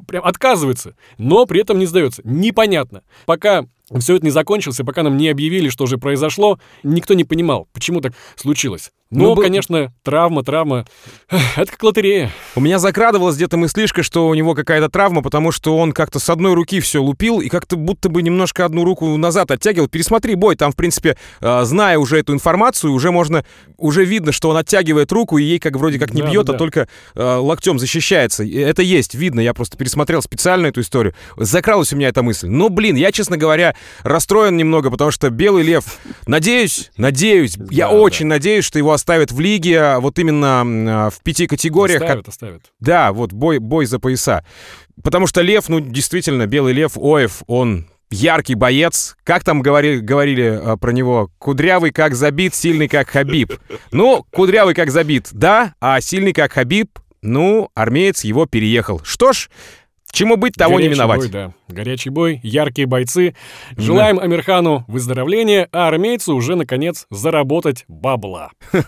прямо 0.07 0.27
отказывается, 0.27 0.95
но 1.17 1.45
при 1.45 1.61
этом 1.61 1.77
не 1.77 1.85
сдается. 1.85 2.21
Непонятно. 2.23 3.03
Пока 3.25 3.65
все 3.99 4.15
это 4.15 4.25
не 4.25 4.31
закончилось, 4.31 4.79
и 4.79 4.83
пока 4.83 5.03
нам 5.03 5.17
не 5.17 5.29
объявили, 5.29 5.69
что 5.69 5.85
же 5.85 5.97
произошло, 5.97 6.59
никто 6.83 7.13
не 7.13 7.23
понимал, 7.23 7.67
почему 7.73 8.01
так 8.01 8.13
случилось. 8.35 8.91
Но, 9.09 9.29
ну, 9.29 9.35
был... 9.35 9.43
конечно, 9.43 9.93
травма, 10.03 10.43
травма. 10.43 10.85
Это 11.55 11.71
как 11.71 11.81
лотерея. 11.81 12.29
У 12.55 12.59
меня 12.59 12.77
закрадывалась 12.77 13.37
где-то 13.37 13.55
мыслишка, 13.55 14.03
что 14.03 14.27
у 14.27 14.33
него 14.33 14.53
какая-то 14.53 14.89
травма, 14.89 15.21
потому 15.21 15.53
что 15.53 15.77
он 15.77 15.93
как-то 15.93 16.19
с 16.19 16.29
одной 16.29 16.53
руки 16.53 16.81
все 16.81 17.01
лупил 17.01 17.39
и 17.39 17.47
как-то 17.47 17.77
будто 17.77 18.09
бы 18.09 18.21
немножко 18.21 18.65
одну 18.65 18.83
руку 18.83 19.15
назад 19.15 19.49
оттягивал. 19.51 19.87
Пересмотри 19.87 20.35
бой, 20.35 20.57
там, 20.57 20.73
в 20.73 20.75
принципе, 20.75 21.17
а, 21.39 21.63
зная 21.63 21.97
уже 21.97 22.19
эту 22.19 22.33
информацию, 22.33 22.91
уже 22.91 23.11
можно, 23.11 23.45
уже 23.77 24.03
видно, 24.03 24.33
что 24.33 24.49
он 24.49 24.57
оттягивает 24.57 25.09
руку 25.13 25.37
и 25.37 25.43
ей 25.43 25.59
как 25.59 25.77
вроде 25.77 25.99
как 25.99 26.13
не 26.13 26.21
да, 26.21 26.29
бьет, 26.29 26.47
да, 26.47 26.53
а 26.53 26.57
только 26.57 26.89
э, 27.15 27.35
локтем 27.35 27.79
защищается. 27.79 28.43
Это 28.43 28.81
есть, 28.81 29.15
видно, 29.15 29.39
я 29.39 29.53
просто 29.53 29.77
пересмотрел 29.77 30.21
специально 30.21 30.67
эту 30.67 30.81
историю. 30.81 31.13
Закралась 31.37 31.93
у 31.93 31.95
меня 31.95 32.09
эта 32.09 32.23
мысль. 32.23 32.47
Но, 32.47 32.67
блин, 32.67 32.97
я, 32.97 33.13
честно 33.13 33.37
говоря, 33.37 33.73
расстроен 34.03 34.57
немного, 34.57 34.89
потому 34.89 35.11
что 35.11 35.29
Белый 35.29 35.63
Лев, 35.63 35.99
надеюсь, 36.25 36.91
надеюсь, 36.97 37.57
я 37.69 37.87
Да, 37.87 37.93
очень 37.93 38.27
надеюсь, 38.27 38.65
что 38.65 38.77
его 38.79 38.91
оставят 38.91 39.31
в 39.31 39.39
лиге 39.39 39.97
вот 39.99 40.19
именно 40.19 40.63
а, 41.05 41.09
в 41.09 41.21
пяти 41.21 41.47
категориях. 41.47 42.01
Оставят, 42.01 42.27
оставят. 42.27 42.61
Да, 42.79 43.13
вот 43.13 43.33
бой, 43.33 43.59
бой 43.59 43.85
за 43.85 43.99
пояса. 43.99 44.45
Потому 45.03 45.27
что 45.27 45.41
Лев, 45.41 45.69
ну, 45.69 45.79
действительно, 45.79 46.47
Белый 46.47 46.73
Лев, 46.73 46.97
Оев, 46.97 47.43
он 47.47 47.87
яркий 48.09 48.55
боец. 48.55 49.15
Как 49.23 49.43
там 49.43 49.61
говорили, 49.61 49.99
говорили 49.99 50.59
а, 50.63 50.77
про 50.77 50.91
него? 50.91 51.31
Кудрявый 51.37 51.91
как 51.91 52.15
забит, 52.15 52.55
сильный 52.55 52.87
как 52.87 53.09
Хабиб. 53.09 53.53
Ну, 53.91 54.25
кудрявый 54.31 54.73
как 54.73 54.91
забит, 54.91 55.27
да, 55.31 55.75
а 55.79 55.99
сильный 56.01 56.33
как 56.33 56.53
Хабиб, 56.53 56.99
ну, 57.21 57.69
армеец 57.73 58.23
его 58.23 58.45
переехал. 58.45 59.01
Что 59.03 59.33
ж, 59.33 59.49
чему 60.17 60.35
быть, 60.35 60.55
того 60.55 60.79
не 60.79 60.87
Горячий 60.87 60.95
миновать. 60.95 61.19
Бой, 61.19 61.29
да. 61.29 61.53
Горячий 61.67 62.09
бой, 62.09 62.39
яркие 62.41 62.87
бойцы. 62.87 63.35
Желаем 63.77 64.19
Амирхану 64.19 64.83
выздоровления, 64.87 65.69
а 65.71 65.87
армейцу 65.87 66.33
уже, 66.35 66.55
наконец, 66.55 67.05
заработать 67.11 67.85
бабла. 67.87 68.49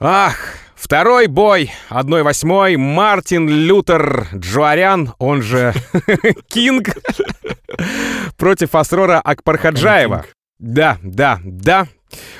Ах, 0.00 0.36
второй 0.74 1.28
бой 1.28 1.70
1-8. 1.88 2.76
Мартин 2.76 3.48
Лютер 3.48 4.26
Джуарян, 4.34 5.14
он 5.18 5.40
же 5.40 5.72
Кинг, 6.48 6.88
против 8.36 8.74
Асрора 8.74 9.20
Акпархаджаева. 9.20 10.26
Да, 10.58 10.98
да, 11.02 11.38
да. 11.44 11.86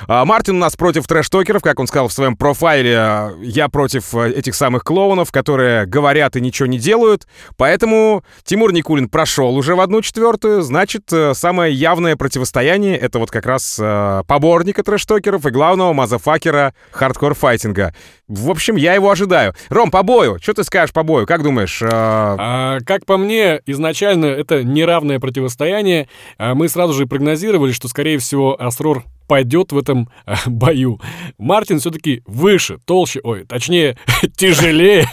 А, 0.07 0.25
Мартин 0.25 0.55
у 0.55 0.59
нас 0.59 0.75
против 0.75 1.05
трэш-токеров, 1.07 1.61
как 1.61 1.79
он 1.79 1.87
сказал 1.87 2.07
в 2.07 2.13
своем 2.13 2.35
профайле. 2.35 3.33
Я 3.41 3.67
против 3.69 4.13
э, 4.15 4.31
этих 4.31 4.55
самых 4.55 4.83
клоунов, 4.83 5.31
которые 5.31 5.85
говорят 5.85 6.35
и 6.35 6.41
ничего 6.41 6.67
не 6.67 6.79
делают. 6.79 7.27
Поэтому 7.57 8.23
Тимур 8.43 8.71
Никулин 8.71 9.09
прошел 9.09 9.55
уже 9.55 9.75
в 9.75 9.81
одну 9.81 10.01
четвертую. 10.01 10.61
Значит, 10.61 11.11
э, 11.11 11.33
самое 11.33 11.73
явное 11.73 12.15
противостояние— 12.15 12.97
это 12.97 13.19
вот 13.19 13.31
как 13.31 13.45
раз 13.45 13.77
э, 13.79 14.23
поборника 14.27 14.83
трэш-токеров 14.83 15.45
и 15.45 15.49
главного 15.51 15.93
мазафакера 15.93 16.73
хардкор-файтинга. 16.91 17.93
В 18.27 18.49
общем, 18.49 18.75
я 18.75 18.93
его 18.93 19.09
ожидаю. 19.09 19.53
Ром, 19.69 19.91
по 19.91 20.03
бою. 20.03 20.37
Что 20.41 20.53
ты 20.53 20.63
скажешь 20.63 20.93
по 20.93 21.03
бою? 21.03 21.25
Как 21.25 21.43
думаешь? 21.43 21.81
э, 21.81 21.87
А, 21.91 22.79
как 22.85 23.05
по 23.05 23.17
мне, 23.17 23.61
изначально 23.65 24.25
это 24.25 24.63
неравное 24.63 25.19
противостояние. 25.19 26.07
А, 26.37 26.53
мы 26.55 26.69
сразу 26.69 26.93
же 26.93 27.05
прогнозировали, 27.05 27.71
что, 27.71 27.87
скорее 27.87 28.17
всего, 28.17 28.55
Асрор 28.61 29.03
пойдет 29.27 29.71
в 29.71 29.77
этом 29.77 30.09
а, 30.25 30.35
бою. 30.47 30.99
Мартин 31.37 31.79
все-таки 31.79 32.21
выше, 32.25 32.77
толще, 32.85 33.19
ой, 33.23 33.43
точнее, 33.45 33.97
тяжелее, 34.37 35.07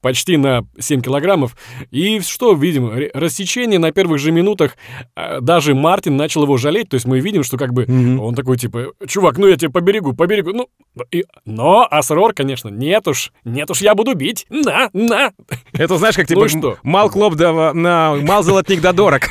почти 0.00 0.36
на 0.36 0.66
7 0.78 1.00
килограммов. 1.00 1.56
И 1.90 2.20
что 2.20 2.52
видим? 2.54 2.90
Рассечение 3.14 3.78
на 3.78 3.92
первых 3.92 4.18
же 4.20 4.30
минутах. 4.32 4.76
а, 5.16 5.40
Даже 5.40 5.74
Мартин 5.74 6.16
начал 6.16 6.42
его 6.44 6.56
жалеть. 6.56 6.88
То 6.90 6.94
есть 6.94 7.06
мы 7.06 7.20
видим, 7.20 7.42
что 7.42 7.56
как 7.56 7.72
бы 7.72 7.84
Мгм. 7.86 8.20
он 8.20 8.34
такой, 8.34 8.56
типа, 8.56 8.92
чувак, 9.06 9.38
ну 9.38 9.46
я 9.48 9.56
тебе 9.56 9.70
поберегу, 9.70 10.12
поберегу. 10.12 10.52
Ну, 10.52 10.68
и- 11.10 11.24
но 11.44 11.86
Асрор, 11.90 12.32
конечно, 12.34 12.68
нет 12.68 13.08
уж, 13.08 13.32
нет 13.44 13.70
уж, 13.70 13.80
я 13.80 13.94
буду 13.94 14.14
бить. 14.14 14.46
На, 14.50 14.90
на. 14.92 15.32
Это 15.72 15.96
знаешь, 15.98 16.16
как 16.16 16.28
Ну 16.28 16.34
типа 16.34 16.44
и 16.46 16.48
что? 16.48 16.78
мал 16.82 17.10
клоп 17.10 17.34
да, 17.34 17.72
на 17.72 18.14
мал 18.16 18.42
золотник 18.42 18.80
да 18.80 18.92
дорог. 18.92 19.22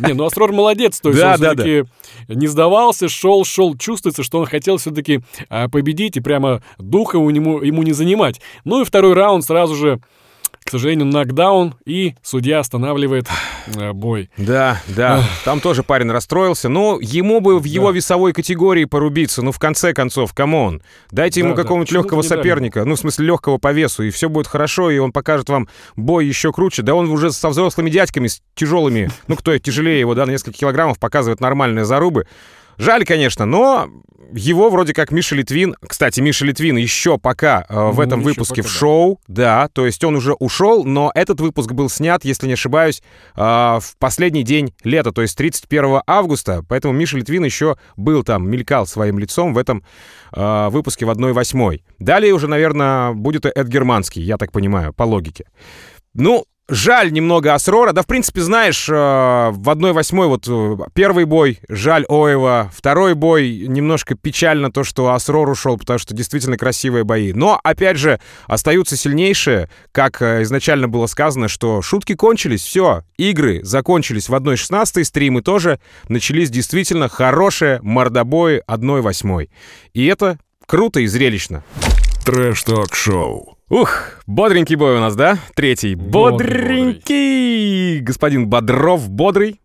Не, 0.00 0.12
ну 0.14 0.24
Асрор 0.24 0.52
молодец, 0.52 1.00
то 1.00 1.08
есть 1.10 1.20
Да, 1.20 1.34
он 1.34 1.40
да, 1.40 1.54
все-таки 1.54 1.84
не 2.28 2.46
сдавался, 2.46 3.08
шел, 3.08 3.44
шел, 3.44 3.75
чувствуется, 3.78 4.22
что 4.22 4.38
он 4.38 4.46
хотел 4.46 4.76
все-таки 4.78 5.20
победить, 5.72 6.16
и 6.16 6.20
прямо 6.20 6.62
духа 6.78 7.16
у 7.16 7.30
него, 7.30 7.62
ему 7.62 7.82
не 7.82 7.92
занимать. 7.92 8.40
Ну 8.64 8.82
и 8.82 8.84
второй 8.84 9.14
раунд 9.14 9.44
сразу 9.44 9.74
же, 9.74 10.00
к 10.64 10.70
сожалению, 10.70 11.06
нокдаун, 11.06 11.74
и 11.84 12.14
судья 12.22 12.58
останавливает 12.58 13.28
э, 13.76 13.92
бой. 13.92 14.30
Да, 14.36 14.82
да, 14.88 15.22
там 15.44 15.60
тоже 15.60 15.84
парень 15.84 16.10
расстроился. 16.10 16.68
Ну, 16.68 16.98
ему 16.98 17.40
бы 17.40 17.60
в 17.60 17.64
его 17.64 17.92
весовой 17.92 18.32
категории 18.32 18.84
порубиться. 18.84 19.42
Ну, 19.42 19.52
в 19.52 19.60
конце 19.60 19.92
концов, 19.92 20.34
come 20.34 20.61
on. 20.61 20.82
Дайте 21.12 21.40
ему 21.40 21.50
Да, 21.50 21.56
да, 21.56 21.62
какого-нибудь 21.62 21.92
легкого 21.92 22.22
дали. 22.22 22.28
соперника. 22.28 22.84
Ну, 22.84 22.96
в 22.96 22.98
смысле, 22.98 23.26
легкого 23.26 23.58
по 23.58 23.72
весу, 23.72 24.02
и 24.02 24.10
все 24.10 24.28
будет 24.28 24.48
хорошо, 24.48 24.90
и 24.90 24.98
он 24.98 25.12
покажет 25.12 25.48
вам 25.48 25.68
бой 25.94 26.26
еще 26.26 26.52
круче. 26.52 26.82
Да 26.82 26.96
он 26.96 27.08
уже 27.10 27.30
со 27.30 27.48
взрослыми 27.48 27.90
дядьками, 27.90 28.26
с 28.26 28.42
тяжелыми, 28.56 29.10
ну, 29.28 29.36
кто 29.36 29.56
тяжелее 29.58 30.00
его, 30.00 30.14
да, 30.16 30.26
на 30.26 30.32
несколько 30.32 30.58
килограммов, 30.58 30.98
показывает 30.98 31.40
нормальные 31.40 31.84
зарубы. 31.84 32.26
Жаль, 32.78 33.04
конечно, 33.04 33.46
но 33.46 33.88
его 34.32 34.70
вроде 34.70 34.92
как 34.92 35.10
Миша 35.12 35.34
Литвин... 35.34 35.76
Кстати, 35.86 36.20
Миша 36.20 36.44
Литвин 36.44 36.76
еще 36.76 37.18
пока 37.18 37.64
э, 37.68 37.90
в 37.90 37.96
Ну, 37.96 38.02
этом 38.02 38.20
еще 38.20 38.30
выпуске 38.30 38.62
в 38.62 38.66
да. 38.66 38.70
шоу, 38.70 39.20
да, 39.28 39.68
то 39.68 39.86
есть 39.86 40.02
он 40.04 40.16
уже 40.16 40.34
ушел, 40.34 40.84
но 40.84 41.12
этот 41.14 41.40
выпуск 41.40 41.72
был 41.72 41.88
снят, 41.88 42.24
если 42.24 42.46
не 42.46 42.54
ошибаюсь, 42.54 43.02
э, 43.36 43.40
в 43.40 43.82
последний 43.98 44.42
день 44.42 44.74
лета, 44.84 45.12
то 45.12 45.22
есть 45.22 45.36
31 45.36 46.02
августа, 46.06 46.64
поэтому 46.68 46.94
Миша 46.94 47.16
Литвин 47.18 47.44
еще 47.44 47.76
был 47.96 48.22
там, 48.24 48.48
мелькал 48.48 48.86
своим 48.86 49.18
лицом 49.18 49.54
в 49.54 49.58
этом 49.58 49.84
э, 50.32 50.68
выпуске 50.70 51.06
в 51.06 51.10
1-8. 51.10 51.80
Далее 51.98 52.32
уже, 52.34 52.48
наверное, 52.48 53.12
будет 53.12 53.46
Эд 53.46 53.68
Германский, 53.68 54.22
я 54.22 54.36
так 54.36 54.52
понимаю, 54.52 54.92
по 54.92 55.04
логике. 55.04 55.46
Ну, 56.14 56.44
жаль 56.68 57.12
немного 57.12 57.54
Асрора. 57.54 57.92
Да, 57.92 58.02
в 58.02 58.06
принципе, 58.06 58.40
знаешь, 58.40 58.88
э, 58.88 58.92
в 58.92 59.68
1-8 59.68 60.26
вот 60.26 60.44
э, 60.48 60.76
первый 60.94 61.24
бой, 61.24 61.60
жаль 61.68 62.04
Оева. 62.08 62.70
Второй 62.74 63.14
бой, 63.14 63.66
немножко 63.68 64.14
печально 64.14 64.72
то, 64.72 64.84
что 64.84 65.12
Асрор 65.12 65.48
ушел, 65.48 65.78
потому 65.78 65.98
что 65.98 66.14
действительно 66.14 66.56
красивые 66.56 67.04
бои. 67.04 67.32
Но, 67.32 67.60
опять 67.62 67.98
же, 67.98 68.20
остаются 68.46 68.96
сильнейшие, 68.96 69.68
как 69.92 70.20
э, 70.22 70.42
изначально 70.42 70.88
было 70.88 71.06
сказано, 71.06 71.48
что 71.48 71.82
шутки 71.82 72.14
кончились, 72.14 72.62
все, 72.62 73.02
игры 73.16 73.60
закончились 73.62 74.28
в 74.28 74.34
1-16, 74.34 75.04
стримы 75.04 75.42
тоже 75.42 75.80
начались 76.08 76.50
действительно 76.50 77.08
хорошие 77.08 77.80
мордобои 77.82 78.62
1-8. 78.68 79.48
И 79.94 80.06
это 80.06 80.38
круто 80.66 81.00
и 81.00 81.06
зрелищно. 81.06 81.62
Трэш-ток-шоу. 82.24 83.55
Ух, 83.68 83.90
бодренький 84.28 84.76
бой 84.76 84.96
у 84.96 85.00
нас, 85.00 85.16
да? 85.16 85.38
Третий. 85.56 85.96
Бодрый, 85.96 86.60
Бодренький! 86.60 87.98
Господин 87.98 88.46
Бодров, 88.46 89.10
бодрый. 89.10 89.60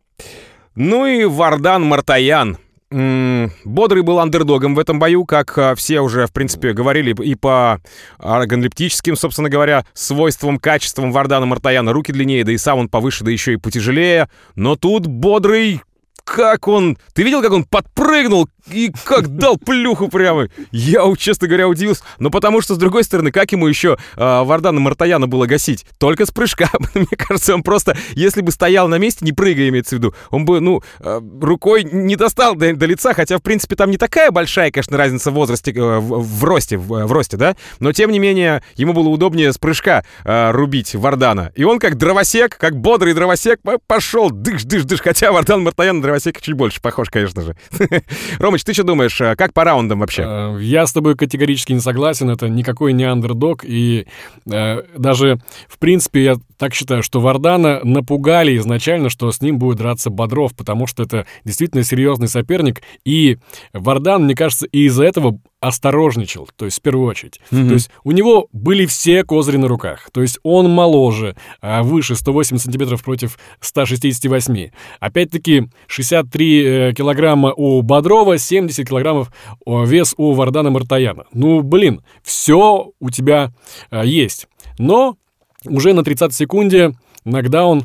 Ну 0.73 1.05
и 1.05 1.25
Вардан 1.25 1.83
Мартаян. 1.85 2.57
М, 2.89 3.51
Бодрый 3.63 4.01
был 4.01 4.17
андердогом 4.17 4.73
в 4.73 4.79
этом 4.79 4.97
бою, 4.97 5.25
как 5.25 5.55
а, 5.55 5.75
все 5.75 6.01
уже, 6.01 6.25
в 6.25 6.33
принципе, 6.33 6.73
говорили 6.73 7.13
и 7.23 7.35
по 7.35 7.79
органолептическим, 8.17 9.15
собственно 9.15 9.49
говоря, 9.49 9.85
свойствам, 9.93 10.57
качествам 10.57 11.11
Вардана 11.11 11.45
Мартаяна. 11.45 11.93
Руки 11.93 12.11
длиннее, 12.11 12.43
да 12.43 12.51
и 12.51 12.57
сам 12.57 12.79
он 12.79 12.89
повыше, 12.89 13.23
да 13.23 13.29
еще 13.29 13.53
и 13.53 13.57
потяжелее. 13.57 14.29
Но 14.55 14.75
тут 14.75 15.05
Бодрый 15.05 15.83
как 16.23 16.67
он... 16.67 16.97
Ты 17.13 17.23
видел, 17.23 17.41
как 17.41 17.51
он 17.51 17.63
подпрыгнул 17.65 18.47
и 18.67 18.91
как 19.05 19.27
дал 19.35 19.57
плюху 19.57 20.07
прямо? 20.07 20.47
Я, 20.71 21.03
честно 21.17 21.47
говоря, 21.47 21.67
удивился. 21.67 22.03
Но 22.19 22.29
потому 22.29 22.61
что, 22.61 22.75
с 22.75 22.77
другой 22.77 23.03
стороны, 23.03 23.31
как 23.31 23.51
ему 23.51 23.67
еще 23.67 23.97
э, 24.15 24.43
Вардана 24.43 24.79
Мартаяна 24.79 25.27
было 25.27 25.45
гасить? 25.45 25.85
Только 25.97 26.25
с 26.25 26.31
прыжка. 26.31 26.69
Мне 26.93 27.07
кажется, 27.17 27.53
он 27.53 27.63
просто, 27.63 27.97
если 28.13 28.41
бы 28.41 28.51
стоял 28.51 28.87
на 28.87 28.97
месте, 28.97 29.25
не 29.25 29.33
прыгая, 29.33 29.69
имеется 29.69 29.95
в 29.95 29.99
виду, 29.99 30.15
он 30.29 30.45
бы, 30.45 30.59
ну, 30.59 30.83
э, 30.99 31.21
рукой 31.41 31.83
не 31.83 32.15
достал 32.15 32.55
до, 32.55 32.73
до 32.75 32.85
лица, 32.85 33.13
хотя, 33.13 33.37
в 33.37 33.41
принципе, 33.41 33.75
там 33.75 33.91
не 33.91 33.97
такая 33.97 34.31
большая, 34.31 34.71
конечно, 34.71 34.97
разница 34.97 35.31
в 35.31 35.33
возрасте, 35.33 35.71
э, 35.71 35.99
в, 35.99 36.39
в 36.39 36.43
росте, 36.43 36.77
в, 36.77 37.05
в 37.05 37.11
росте, 37.11 37.37
да? 37.37 37.55
Но, 37.79 37.91
тем 37.93 38.11
не 38.11 38.19
менее, 38.19 38.63
ему 38.75 38.93
было 38.93 39.09
удобнее 39.09 39.51
с 39.51 39.57
прыжка 39.57 40.03
э, 40.23 40.51
рубить 40.51 40.95
Вардана. 40.95 41.51
И 41.55 41.63
он 41.63 41.79
как 41.79 41.97
дровосек, 41.97 42.57
как 42.57 42.77
бодрый 42.77 43.13
дровосек, 43.13 43.61
по- 43.61 43.79
пошел, 43.79 44.29
дыш, 44.29 44.63
дыш, 44.63 44.83
дыш. 44.83 45.01
Хотя 45.01 45.31
Вардан 45.31 45.63
Мартаян 45.63 45.97
на 45.97 46.01
дровосека 46.01 46.41
чуть 46.41 46.55
больше 46.55 46.81
похож, 46.81 47.09
конечно 47.09 47.41
же. 47.41 47.55
Ромыч, 48.51 48.65
ты 48.65 48.73
что 48.73 48.83
думаешь, 48.83 49.21
э, 49.21 49.37
как 49.37 49.53
по 49.53 49.63
раундам 49.63 50.01
вообще? 50.01 50.23
Э, 50.27 50.57
Я 50.61 50.85
с 50.85 50.91
тобой 50.91 51.15
категорически 51.15 51.71
не 51.71 51.79
согласен, 51.79 52.29
это 52.29 52.49
никакой 52.49 52.91
не 52.91 53.05
андердог, 53.05 53.63
и 53.63 54.07
э, 54.45 54.81
даже, 54.97 55.39
в 55.69 55.79
принципе, 55.79 56.23
я 56.25 56.35
так 56.57 56.73
считаю, 56.73 57.01
что 57.01 57.21
Вардана 57.21 57.79
напугали 57.85 58.57
изначально, 58.57 59.09
что 59.09 59.31
с 59.31 59.39
ним 59.39 59.57
будет 59.57 59.77
драться 59.77 60.09
Бодров, 60.09 60.53
потому 60.53 60.85
что 60.85 61.03
это 61.03 61.25
действительно 61.45 61.85
серьезный 61.85 62.27
соперник, 62.27 62.81
и 63.05 63.37
Вардан, 63.71 64.25
мне 64.25 64.35
кажется, 64.35 64.65
и 64.65 64.83
из-за 64.87 65.05
этого 65.05 65.39
осторожничал, 65.61 66.49
то 66.55 66.65
есть 66.65 66.79
в 66.79 66.81
первую 66.81 67.07
очередь. 67.07 67.39
Мгм. 67.51 67.67
То 67.69 67.73
есть 67.75 67.89
у 68.03 68.11
него 68.11 68.47
были 68.51 68.85
все 68.85 69.23
козыри 69.23 69.57
на 69.57 69.67
руках, 69.67 70.09
то 70.11 70.21
есть 70.21 70.39
он 70.43 70.69
моложе, 70.69 71.37
а 71.61 71.83
выше 71.83 72.15
180 72.15 72.65
сантиметров 72.65 73.03
против 73.03 73.37
168. 73.61 74.71
Опять-таки 74.99 75.69
63 75.87 76.63
э, 76.63 76.93
килограмма 76.93 77.53
у 77.53 77.81
Бодрова, 77.83 78.37
70 78.37 78.87
килограммов 78.87 79.31
вес 79.65 80.15
у 80.17 80.33
Вардана 80.33 80.71
Мартаяна. 80.71 81.25
Ну, 81.31 81.61
блин, 81.61 82.01
все 82.23 82.91
у 82.99 83.09
тебя 83.11 83.53
э, 83.91 84.01
есть. 84.03 84.47
Но 84.79 85.15
уже 85.65 85.93
на 85.93 86.03
30 86.03 86.33
секунде 86.33 86.93
нокдаун, 87.23 87.83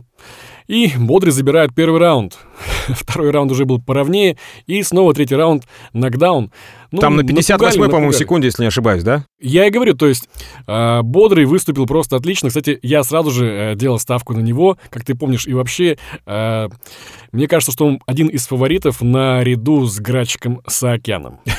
и 0.66 0.92
Бодрый 0.97 1.33
забирает 1.33 1.75
первый 1.75 2.00
раунд. 2.00 2.38
второй 2.88 3.30
раунд 3.30 3.50
уже 3.52 3.64
был 3.64 3.80
поровнее, 3.80 4.36
и 4.66 4.82
снова 4.82 5.14
третий 5.14 5.36
раунд 5.36 5.64
нокдаун. 5.92 6.52
Ну, 6.92 7.00
Там 7.00 7.16
на 7.16 7.22
напугали, 7.22 7.42
58-й, 7.42 7.90
по-моему, 7.90 8.12
секунде, 8.12 8.46
если 8.46 8.62
не 8.62 8.68
ошибаюсь, 8.68 9.02
да? 9.02 9.26
Я 9.40 9.66
и 9.66 9.70
говорю, 9.70 9.94
то 9.94 10.06
есть 10.06 10.28
э, 10.66 11.02
Бодрый 11.02 11.44
выступил 11.44 11.86
просто 11.86 12.16
отлично. 12.16 12.48
Кстати, 12.48 12.78
я 12.82 13.02
сразу 13.02 13.30
же 13.30 13.46
э, 13.46 13.75
делал 13.75 13.98
ставку 13.98 14.34
на 14.34 14.40
него, 14.40 14.78
как 14.90 15.04
ты 15.04 15.14
помнишь, 15.14 15.46
и 15.46 15.52
вообще 15.52 15.98
э, 16.26 16.68
мне 17.32 17.48
кажется, 17.48 17.72
что 17.72 17.86
он 17.86 18.00
один 18.06 18.28
из 18.28 18.46
фаворитов 18.46 19.02
наряду 19.02 19.84
с 19.84 19.98
Грачиком 19.98 20.62
Саакяном. 20.66 21.40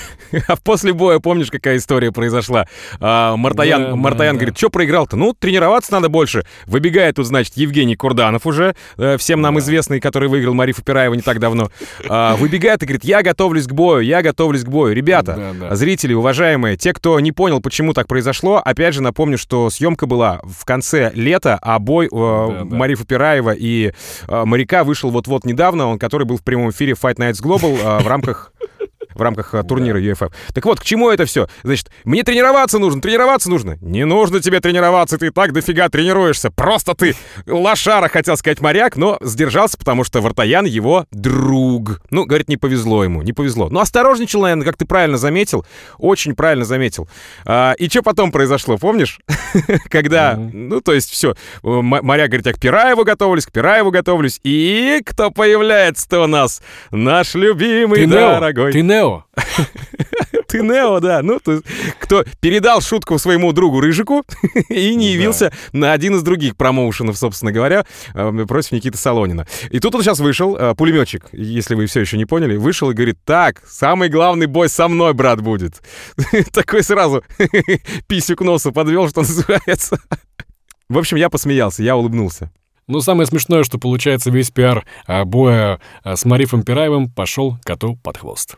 А 0.48 0.58
после 0.58 0.92
боя, 0.92 1.20
помнишь, 1.20 1.50
какая 1.50 1.78
история 1.78 2.12
произошла? 2.12 2.68
А, 3.00 3.38
Мартаян, 3.38 3.82
Да, 3.82 3.90
да, 3.92 3.96
Мартаян 3.96 4.36
да. 4.36 4.40
говорит, 4.40 4.58
что 4.58 4.70
проиграл-то? 4.70 5.16
Ну, 5.16 5.34
тренироваться 5.34 5.94
надо 5.94 6.10
больше. 6.10 6.46
Выбегает 6.66 7.16
тут, 7.16 7.28
значит, 7.28 7.56
Евгений 7.56 7.96
Курданов 7.96 8.46
уже, 8.46 8.76
э, 8.98 9.16
всем 9.18 9.40
нам 9.40 9.58
известный, 9.60 10.02
который 10.02 10.28
выиграл 10.28 10.54
Марифа 10.54 10.84
Пираева 10.88 11.14
не 11.14 11.22
так 11.22 11.40
давно. 11.40 11.70
А, 12.08 12.36
выбегает 12.38 12.82
и 12.82 12.86
говорит, 12.86 13.04
я 13.04 13.22
готовлюсь 13.22 13.68
к 13.68 13.74
бою, 13.74 14.00
я 14.02 14.22
готовлюсь 14.22 14.64
к 14.64 14.70
бою. 14.70 14.96
Ребята, 14.96 15.54
Да, 15.60 15.68
да. 15.70 15.76
зрители, 15.76 16.14
уважаемые, 16.14 16.78
те, 16.78 16.94
кто 16.94 17.20
не 17.20 17.34
понял, 17.34 17.60
почему 17.60 17.94
так 17.94 18.08
произошло, 18.08 18.62
опять 18.64 18.94
же 18.94 19.02
напомню, 19.04 19.38
что 19.38 19.70
съемка 19.70 20.06
была 20.06 20.40
в 20.44 20.64
конце 20.66 21.12
лета, 21.14 21.60
а 21.62 21.78
бой 21.80 22.06
э, 22.08 22.10
Да. 22.10 22.64
Марифа 22.66 23.06
Пираева 23.06 23.52
и 23.52 23.92
э, 24.28 24.44
Моряка 24.46 24.84
вышел 24.86 25.10
вот-вот 25.12 25.44
недавно, 25.46 25.88
он 25.88 26.00
который 26.00 26.26
был 26.26 26.38
в 26.38 26.44
прямом 26.44 26.70
эфире 26.70 26.94
Fight 26.94 27.16
Nights 27.18 27.44
Global 27.44 27.78
э, 27.78 28.04
в 28.04 28.08
рамках 28.08 28.54
в 29.18 29.22
рамках 29.22 29.54
а, 29.54 29.64
турнира 29.64 30.00
UFF. 30.00 30.32
Так 30.54 30.66
вот, 30.66 30.80
к 30.80 30.84
чему 30.84 31.10
это 31.10 31.26
все? 31.26 31.48
Значит, 31.64 31.90
мне 32.04 32.24
тренироваться 32.24 32.80
нужно, 32.80 33.02
тренироваться 33.02 33.50
нужно. 33.50 33.78
Не 33.82 34.06
нужно 34.06 34.40
тебе 34.40 34.60
тренироваться, 34.60 35.18
ты 35.18 35.32
так 35.32 35.54
дофига 35.54 35.90
тренируешься. 35.90 36.52
Просто 36.52 36.94
ты 36.96 37.16
лошара, 37.46 38.08
хотел 38.08 38.38
сказать 38.38 38.62
моряк, 38.62 38.96
но 38.96 39.18
сдержался, 39.22 39.78
потому 39.78 40.04
что 40.04 40.22
Вартаян 40.22 40.66
его 40.66 41.06
друг. 41.12 42.02
Ну, 42.10 42.26
говорит, 42.26 42.50
не 42.50 42.58
повезло 42.58 43.04
ему, 43.04 43.22
не 43.22 43.34
повезло. 43.34 43.70
Ну, 43.70 43.80
осторожничал, 43.80 44.42
наверное, 44.42 44.66
как 44.66 44.78
ты 44.78 44.86
правильно 44.86 45.18
заметил. 45.18 45.66
Очень 45.98 46.36
правильно 46.36 46.66
заметил. 46.66 47.08
А, 47.46 47.74
и 47.74 47.90
что 47.90 48.02
потом 48.02 48.32
произошло, 48.32 48.78
помнишь? 48.78 49.20
Когда, 49.90 50.36
ну, 50.36 50.82
то 50.82 50.94
есть 50.94 51.10
все, 51.10 51.36
моряк 51.64 52.30
говорит, 52.30 52.46
я 52.46 52.54
к 52.54 52.60
Пираеву 52.60 53.04
готовлюсь, 53.04 53.46
к 53.46 53.52
Пираеву 53.52 53.92
готовлюсь. 53.92 54.40
И 54.44 55.02
кто 55.06 55.32
появляется-то 55.32 56.24
у 56.24 56.28
нас? 56.28 56.62
Наш 56.92 57.36
любимый, 57.36 58.06
дорогой. 58.06 58.72
ты 58.72 58.82
Нео. 58.82 59.07
Ты 60.48 60.62
Нео, 60.62 61.00
да. 61.00 61.22
Ну, 61.22 61.40
то 61.40 61.54
есть, 61.54 61.66
кто 62.00 62.24
передал 62.40 62.82
шутку 62.82 63.18
своему 63.18 63.52
другу 63.54 63.82
Рыжику 63.82 64.24
и 64.70 64.96
не 64.96 65.12
явился 65.12 65.52
на 65.74 65.94
один 65.94 66.16
из 66.16 66.24
других 66.24 66.56
промоушенов, 66.56 67.18
собственно 67.18 67.52
говоря, 67.52 67.86
э, 68.14 68.46
против 68.48 68.72
Никиты 68.72 68.98
Солонина. 68.98 69.46
И 69.70 69.80
тут 69.80 69.96
он 69.96 70.04
сейчас 70.04 70.20
вышел, 70.20 70.56
э, 70.56 70.76
пулеметчик, 70.76 71.28
если 71.32 71.76
вы 71.76 71.86
все 71.86 72.02
еще 72.02 72.18
не 72.18 72.26
поняли, 72.26 72.56
вышел 72.56 72.90
и 72.90 72.94
говорит, 72.94 73.18
так, 73.26 73.62
самый 73.68 74.10
главный 74.10 74.46
бой 74.46 74.70
со 74.70 74.88
мной, 74.88 75.14
брат, 75.14 75.42
будет. 75.42 75.82
Такой 76.54 76.84
сразу 76.84 77.24
писю 78.08 78.36
к 78.36 78.42
носу 78.42 78.72
подвел, 78.72 79.10
что 79.10 79.22
называется. 79.22 80.00
В 80.90 80.98
общем, 80.98 81.18
я 81.18 81.30
посмеялся, 81.30 81.84
я 81.84 81.98
улыбнулся. 81.98 82.52
Ну, 82.90 83.02
самое 83.02 83.28
смешное, 83.28 83.66
что 83.66 83.78
получается 83.78 84.32
весь 84.32 84.50
пиар 84.50 84.86
а, 85.08 85.26
боя 85.26 85.82
а, 86.04 86.16
с 86.16 86.24
Марифом 86.24 86.64
Пираевым 86.64 87.10
пошел 87.10 87.58
коту 87.66 87.98
под 87.98 88.18
хвост. 88.18 88.56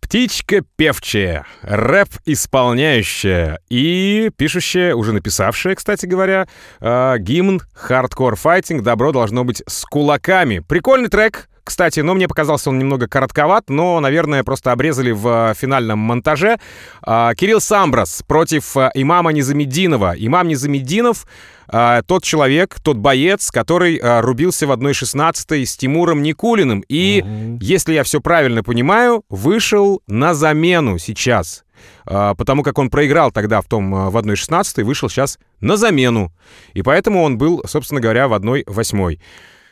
Птичка 0.00 0.62
певчая, 0.76 1.46
рэп 1.62 2.08
исполняющая 2.26 3.60
и 3.68 4.30
пишущая, 4.36 4.96
уже 4.96 5.12
написавшая, 5.12 5.76
кстати 5.76 6.06
говоря, 6.06 6.46
э, 6.80 7.16
гимн 7.18 7.62
«Хардкор 7.72 8.36
файтинг. 8.36 8.82
Добро 8.82 9.12
должно 9.12 9.44
быть 9.44 9.62
с 9.66 9.84
кулаками». 9.84 10.58
Прикольный 10.58 11.08
трек, 11.08 11.48
кстати, 11.64 12.00
но 12.00 12.14
мне 12.14 12.28
показался 12.28 12.68
он 12.70 12.78
немного 12.78 13.08
коротковат, 13.08 13.70
но, 13.70 13.98
наверное, 13.98 14.44
просто 14.44 14.70
обрезали 14.70 15.10
в 15.10 15.50
э, 15.50 15.54
финальном 15.54 15.98
монтаже. 15.98 16.58
А, 17.02 17.34
Кирилл 17.34 17.60
Самбрас 17.60 18.22
против 18.26 18.76
э, 18.76 18.90
имама 18.94 19.32
Низамеддинова. 19.32 20.14
Имам 20.16 20.48
Низамеддинов 20.48 21.26
а, 21.66 22.02
тот 22.02 22.22
человек, 22.22 22.76
тот 22.82 22.98
боец, 22.98 23.50
который 23.50 23.98
рубился 24.20 24.66
в 24.66 24.72
1.16 24.72 25.64
с 25.64 25.76
Тимуром 25.76 26.22
Никулиным. 26.22 26.84
И, 26.88 27.22
Мгм. 27.24 27.58
если 27.62 27.94
я 27.94 28.04
все 28.04 28.20
правильно 28.20 28.62
понимаю, 28.62 29.24
вышел 29.30 30.02
на 30.06 30.34
замену 30.34 30.98
сейчас. 30.98 31.64
А, 32.06 32.34
потому 32.34 32.62
как 32.62 32.78
он 32.78 32.90
проиграл 32.90 33.32
тогда 33.32 33.62
в 33.62 33.66
том 33.66 34.10
в 34.10 34.16
1.16, 34.16 34.84
вышел 34.84 35.08
сейчас 35.08 35.38
на 35.60 35.76
замену. 35.78 36.30
И 36.74 36.82
поэтому 36.82 37.22
он 37.22 37.38
был, 37.38 37.62
собственно 37.66 38.00
говоря, 38.00 38.28
в 38.28 38.34
1.8. 38.34 39.18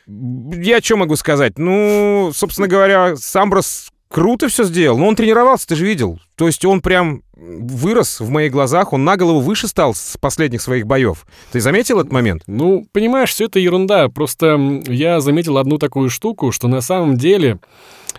Я 0.07 0.81
что 0.81 0.97
могу 0.97 1.15
сказать? 1.15 1.57
Ну, 1.57 2.31
собственно 2.33 2.67
говоря, 2.67 3.15
Самброс 3.15 3.89
круто 4.13 4.47
все 4.47 4.63
сделал. 4.63 4.97
Но 4.97 5.07
он 5.07 5.15
тренировался, 5.15 5.67
ты 5.67 5.75
же 5.75 5.85
видел. 5.85 6.19
То 6.35 6.47
есть 6.47 6.63
он 6.65 6.81
прям 6.81 7.23
вырос 7.35 8.19
в 8.19 8.29
моих 8.29 8.51
глазах, 8.51 8.93
он 8.93 9.03
на 9.03 9.17
голову 9.17 9.39
выше 9.39 9.67
стал 9.67 9.95
с 9.95 10.17
последних 10.17 10.61
своих 10.61 10.85
боев. 10.85 11.25
Ты 11.51 11.59
заметил 11.59 11.99
этот 11.99 12.13
момент? 12.13 12.43
Ну, 12.47 12.85
понимаешь, 12.91 13.31
все 13.31 13.45
это 13.45 13.59
ерунда. 13.59 14.09
Просто 14.09 14.81
я 14.85 15.19
заметил 15.19 15.57
одну 15.57 15.77
такую 15.77 16.09
штуку, 16.09 16.51
что 16.51 16.67
на 16.67 16.81
самом 16.81 17.17
деле 17.17 17.59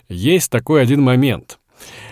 есть 0.08 0.50
такой 0.50 0.82
один 0.82 1.00
момент. 1.00 1.58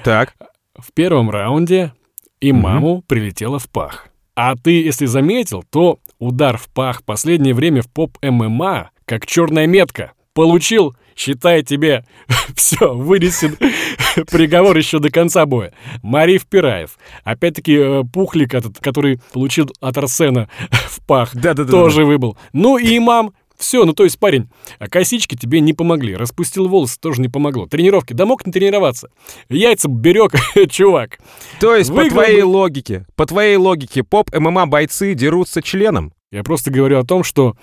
Так. 0.04 0.34
В 0.78 0.92
первом 0.92 1.30
раунде 1.30 1.92
имаму 2.40 3.02
прилетело 3.06 3.58
в 3.58 3.68
пах. 3.68 4.06
А 4.34 4.54
ты, 4.56 4.82
если 4.82 5.06
заметил, 5.06 5.62
то 5.70 5.98
удар 6.18 6.56
в 6.56 6.68
пах 6.68 7.04
последнее 7.04 7.52
время 7.52 7.82
в 7.82 7.90
поп-ММА, 7.90 8.90
как 9.04 9.26
черная 9.26 9.66
метка, 9.66 10.12
получил, 10.34 10.94
считай 11.16 11.62
тебе, 11.62 12.04
все, 12.56 12.94
вынесен 12.94 13.56
приговор 14.30 14.76
еще 14.76 14.98
до 14.98 15.10
конца 15.10 15.46
боя. 15.46 15.72
Мариф 16.02 16.46
Пираев. 16.46 16.98
Опять-таки, 17.24 17.76
э, 17.76 18.02
Пухлик 18.12 18.54
этот, 18.54 18.78
который 18.78 19.20
получил 19.32 19.70
от 19.80 19.96
Арсена 19.98 20.48
в 20.70 21.04
пах, 21.06 21.34
Да-да-да. 21.34 21.70
тоже 21.70 22.04
выбыл. 22.04 22.36
Ну 22.52 22.78
и 22.78 22.96
имам. 22.96 23.32
Все, 23.62 23.84
ну 23.84 23.92
то 23.92 24.02
есть, 24.02 24.18
парень, 24.18 24.48
а 24.80 24.88
косички 24.88 25.36
тебе 25.36 25.60
не 25.60 25.72
помогли. 25.72 26.16
Распустил 26.16 26.66
волосы, 26.66 26.98
тоже 26.98 27.20
не 27.20 27.28
помогло. 27.28 27.66
Тренировки, 27.66 28.12
да 28.12 28.26
мог 28.26 28.44
не 28.44 28.50
тренироваться. 28.52 29.08
Яйца 29.48 29.88
берег, 29.88 30.32
чувак. 30.68 31.20
То 31.60 31.76
есть, 31.76 31.90
по 31.90 31.96
Выиграл 31.98 32.10
твоей 32.24 32.42
бы. 32.42 32.46
логике, 32.48 33.06
по 33.14 33.24
твоей 33.24 33.54
логике, 33.54 34.02
поп-ММА-бойцы 34.02 35.14
дерутся 35.14 35.62
членом? 35.62 36.12
Я 36.32 36.42
просто 36.42 36.72
говорю 36.72 36.98
о 36.98 37.04
том, 37.04 37.22
что 37.22 37.56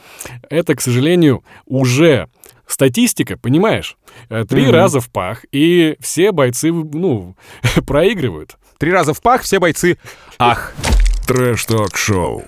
это, 0.49 0.73
к 0.73 0.79
сожалению, 0.79 1.43
уже 1.65 2.29
статистика, 2.65 3.35
понимаешь? 3.37 3.97
Э, 4.29 4.45
Три 4.47 4.63
Мгм. 4.67 4.71
раза 4.71 5.01
в 5.01 5.09
пах, 5.09 5.43
и 5.51 5.97
все 5.99 6.31
бойцы, 6.31 6.71
ну, 6.71 7.35
проигрывают. 7.85 8.55
Три 8.77 8.93
раза 8.93 9.13
в 9.13 9.21
пах, 9.21 9.41
все 9.41 9.59
бойцы. 9.59 9.97
Ах, 10.37 10.73
Трэш-ток-шоу. 11.27 12.45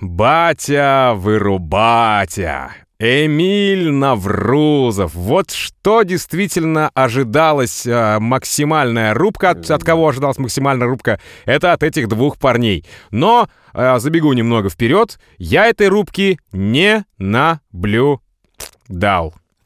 Батя 0.00 1.12
вырубатя. 1.16 2.72
Эмиль 2.98 3.90
Наврузов. 3.90 5.14
Вот 5.14 5.50
что 5.50 6.02
действительно 6.02 6.90
ожидалось 6.94 7.86
э, 7.86 8.18
максимальная 8.18 9.12
рубка. 9.12 9.50
От, 9.50 9.70
от 9.70 9.84
кого 9.84 10.08
ожидалась 10.08 10.38
максимальная 10.38 10.88
рубка? 10.88 11.20
Это 11.44 11.74
от 11.74 11.82
этих 11.82 12.08
двух 12.08 12.38
парней. 12.38 12.86
Но 13.10 13.50
э, 13.74 13.98
забегу 13.98 14.32
немного 14.32 14.70
вперед. 14.70 15.18
Я 15.36 15.66
этой 15.66 15.88
рубки 15.88 16.38
не 16.52 17.04
наблюдал. 17.18 18.20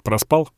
Проспал? 0.02 0.48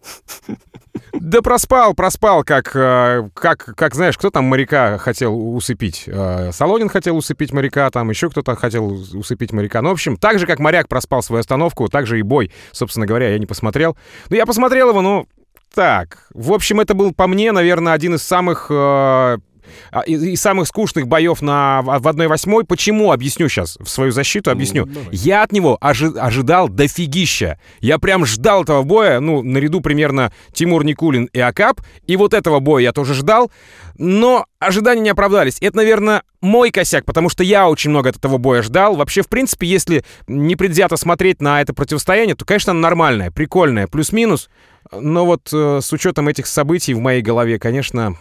Да 1.12 1.40
проспал, 1.40 1.94
проспал, 1.94 2.44
как, 2.44 2.74
э, 2.74 3.28
как, 3.34 3.64
как 3.76 3.94
знаешь, 3.94 4.18
кто 4.18 4.30
там 4.30 4.44
моряка 4.44 4.98
хотел 4.98 5.34
усыпить? 5.54 6.04
Э, 6.06 6.50
Солонин 6.52 6.88
хотел 6.88 7.16
усыпить 7.16 7.52
моряка, 7.52 7.90
там 7.90 8.10
еще 8.10 8.28
кто-то 8.28 8.56
хотел 8.56 8.86
усыпить 8.86 9.52
моряка. 9.52 9.80
Ну, 9.82 9.90
в 9.90 9.92
общем, 9.92 10.16
так 10.16 10.38
же, 10.38 10.46
как 10.46 10.58
моряк 10.58 10.88
проспал 10.88 11.22
свою 11.22 11.40
остановку, 11.40 11.88
так 11.88 12.06
же 12.06 12.18
и 12.18 12.22
бой, 12.22 12.52
собственно 12.72 13.06
говоря, 13.06 13.30
я 13.30 13.38
не 13.38 13.46
посмотрел. 13.46 13.96
Ну, 14.28 14.36
я 14.36 14.46
посмотрел 14.46 14.90
его, 14.90 15.00
ну, 15.00 15.26
так. 15.74 16.26
В 16.34 16.52
общем, 16.52 16.80
это 16.80 16.94
был, 16.94 17.14
по 17.14 17.26
мне, 17.26 17.52
наверное, 17.52 17.94
один 17.94 18.14
из 18.14 18.22
самых... 18.22 18.66
э, 18.68 19.38
из, 20.06 20.22
из 20.22 20.40
самых 20.40 20.68
скучных 20.68 21.06
боев 21.06 21.42
на, 21.42 21.82
в 21.82 22.02
в 22.02 22.06
1-8. 22.06 22.64
Почему? 22.64 23.12
Объясню 23.12 23.48
сейчас. 23.48 23.76
В 23.80 23.88
свою 23.88 24.12
защиту 24.12 24.50
объясню. 24.50 24.86
Ну, 24.86 24.92
давай. 24.92 25.08
Я 25.12 25.42
от 25.42 25.52
него 25.52 25.78
ожи- 25.80 26.18
ожидал 26.18 26.68
дофигища. 26.68 27.58
Я 27.80 27.98
прям 27.98 28.26
ждал 28.26 28.64
этого 28.64 28.82
боя. 28.82 29.20
Ну, 29.20 29.42
наряду 29.42 29.80
примерно 29.80 30.32
Тимур 30.52 30.84
Никулин 30.84 31.26
и 31.32 31.40
Акап. 31.40 31.80
И 32.06 32.16
вот 32.16 32.34
этого 32.34 32.60
боя 32.60 32.82
я 32.82 32.92
тоже 32.92 33.14
ждал. 33.14 33.50
Но 33.98 34.46
ожидания 34.58 35.00
не 35.00 35.10
оправдались. 35.10 35.58
Это, 35.60 35.76
наверное, 35.76 36.22
мой 36.40 36.70
косяк, 36.70 37.04
потому 37.04 37.28
что 37.28 37.44
я 37.44 37.68
очень 37.68 37.90
много 37.90 38.10
от 38.10 38.16
этого 38.16 38.38
боя 38.38 38.62
ждал. 38.62 38.96
Вообще, 38.96 39.22
в 39.22 39.28
принципе, 39.28 39.66
если 39.66 40.04
непредвзято 40.26 40.96
смотреть 40.96 41.40
на 41.40 41.60
это 41.60 41.72
противостояние, 41.72 42.34
то, 42.34 42.44
конечно, 42.44 42.72
оно 42.72 42.80
нормальное, 42.80 43.30
прикольное, 43.30 43.86
плюс-минус. 43.86 44.50
Но 44.90 45.24
вот 45.24 45.48
э, 45.52 45.80
с 45.80 45.92
учетом 45.92 46.28
этих 46.28 46.46
событий 46.46 46.94
в 46.94 46.98
моей 47.00 47.22
голове, 47.22 47.58
конечно, 47.58 48.16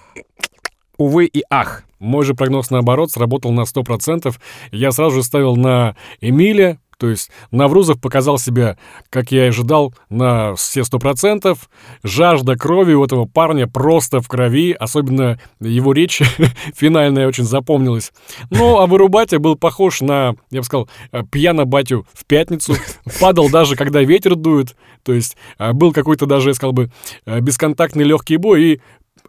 увы 1.01 1.25
и 1.25 1.43
ах. 1.49 1.83
Мой 1.99 2.25
же 2.25 2.33
прогноз, 2.33 2.69
наоборот, 2.69 3.11
сработал 3.11 3.51
на 3.51 3.61
100%. 3.61 4.33
Я 4.71 4.91
сразу 4.91 5.17
же 5.17 5.23
ставил 5.23 5.55
на 5.55 5.95
Эмиля, 6.19 6.79
То 6.97 7.09
есть 7.09 7.31
Наврузов 7.49 7.99
показал 7.99 8.37
себя, 8.37 8.77
как 9.09 9.31
я 9.31 9.45
и 9.45 9.49
ожидал, 9.49 9.93
на 10.09 10.53
все 10.55 10.83
сто 10.83 10.99
процентов. 10.99 11.67
Жажда 12.03 12.55
крови 12.55 12.93
у 12.93 13.03
этого 13.03 13.25
парня 13.25 13.65
просто 13.65 14.21
в 14.21 14.27
крови, 14.27 14.73
особенно 14.73 15.39
его 15.59 15.93
речь 15.93 16.21
финальная 16.75 17.27
очень 17.27 17.45
запомнилась. 17.45 18.11
Ну, 18.51 18.77
а 18.77 18.85
Вырубатя 18.85 19.39
был 19.39 19.55
похож 19.55 20.01
на, 20.01 20.35
я 20.51 20.59
бы 20.59 20.63
сказал, 20.63 20.87
пьяно 21.31 21.65
батю 21.65 22.05
в 22.13 22.25
пятницу. 22.25 22.75
Падал 23.19 23.49
даже, 23.49 23.75
когда 23.75 24.01
ветер 24.01 24.35
дует. 24.35 24.75
То 25.03 25.13
есть 25.13 25.35
э, 25.57 25.73
был 25.73 25.93
какой-то 25.93 26.27
даже, 26.27 26.49
я 26.49 26.53
сказал 26.53 26.73
бы, 26.73 26.91
бесконтактный 27.25 28.03
легкий 28.03 28.37
бой, 28.37 28.63
и 28.63 28.81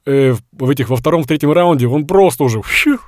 э, 0.06 0.34
в 0.52 0.70
этих 0.70 0.88
во 0.88 0.96
втором, 0.96 1.22
в 1.22 1.26
третьем 1.26 1.52
раунде 1.52 1.86
он 1.86 2.06
просто 2.06 2.44
уже 2.44 2.62
фью, 2.62 2.98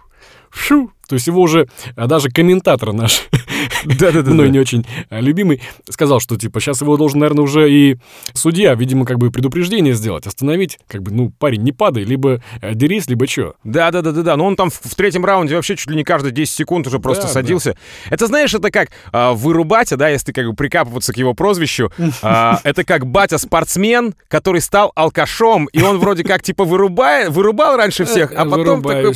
фью, 0.50 0.90
то 1.08 1.14
есть 1.14 1.26
его 1.26 1.42
уже 1.42 1.68
а 1.96 2.06
даже 2.06 2.30
комментатор 2.30 2.92
наш, 2.92 3.28
Да-да-да. 3.98 4.30
мной 4.30 4.50
не 4.50 4.58
очень 4.58 4.86
а, 5.10 5.20
любимый, 5.20 5.60
сказал, 5.88 6.20
что 6.20 6.36
типа 6.36 6.60
сейчас 6.60 6.80
его 6.80 6.96
должен, 6.96 7.20
наверное, 7.20 7.42
уже 7.42 7.70
и 7.70 7.96
судья, 8.32 8.74
видимо, 8.74 9.04
как 9.04 9.18
бы 9.18 9.30
предупреждение 9.30 9.94
сделать, 9.94 10.26
остановить, 10.26 10.78
как 10.88 11.02
бы, 11.02 11.10
ну, 11.12 11.30
парень, 11.30 11.62
не 11.62 11.72
падай, 11.72 12.04
либо 12.04 12.42
а, 12.60 12.74
дерись, 12.74 13.08
либо 13.08 13.26
что. 13.26 13.54
Да, 13.64 13.90
да, 13.90 14.02
да, 14.02 14.12
да, 14.12 14.22
да. 14.22 14.36
Но 14.36 14.46
он 14.46 14.56
там 14.56 14.70
в, 14.70 14.94
третьем 14.94 15.24
раунде 15.24 15.54
вообще 15.54 15.76
чуть 15.76 15.90
ли 15.90 15.96
не 15.96 16.04
каждые 16.04 16.32
10 16.32 16.54
секунд 16.54 16.86
уже 16.86 16.98
просто 16.98 17.26
садился. 17.26 17.76
Это 18.10 18.26
знаешь, 18.26 18.54
это 18.54 18.70
как 18.70 18.90
а, 19.12 19.32
вырубать, 19.32 19.90
да, 19.96 20.08
если 20.08 20.32
как 20.32 20.46
бы 20.46 20.54
прикапываться 20.54 21.12
к 21.12 21.16
его 21.16 21.34
прозвищу. 21.34 21.90
а, 22.22 22.60
это 22.64 22.84
как 22.84 23.06
батя-спортсмен, 23.06 24.14
который 24.28 24.60
стал 24.60 24.92
алкашом, 24.94 25.66
и 25.66 25.82
он 25.82 25.98
вроде 25.98 26.24
как 26.24 26.42
типа 26.42 26.64
вырубал 26.64 27.76
раньше 27.76 28.04
всех, 28.04 28.32
а 28.36 28.44
потом 28.44 28.82
такой 28.82 29.14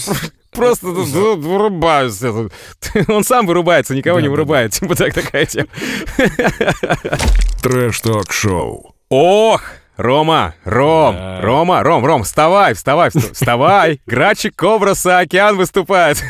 просто 0.58 0.86
вырубаюсь. 0.88 2.22
Он 3.08 3.24
сам 3.24 3.46
вырубается, 3.46 3.94
никого 3.94 4.20
не 4.20 4.28
вырубает. 4.28 4.72
Типа 4.72 4.94
так 4.94 5.14
такая 5.14 5.46
тема. 5.46 5.68
Трэш-ток-шоу. 7.62 8.94
Ох, 9.10 9.62
Рома, 9.96 10.54
Ром, 10.64 11.16
Да. 11.16 11.40
Рома, 11.40 11.82
Ром, 11.82 12.04
Ром, 12.06 12.22
вставай, 12.22 12.74
вставай, 12.74 13.08
вста- 13.08 13.32
вставай. 13.32 14.00
Грачик 14.06 14.54
Кобра 14.54 14.94
Саакян 14.94 15.56
выступает. 15.56 16.22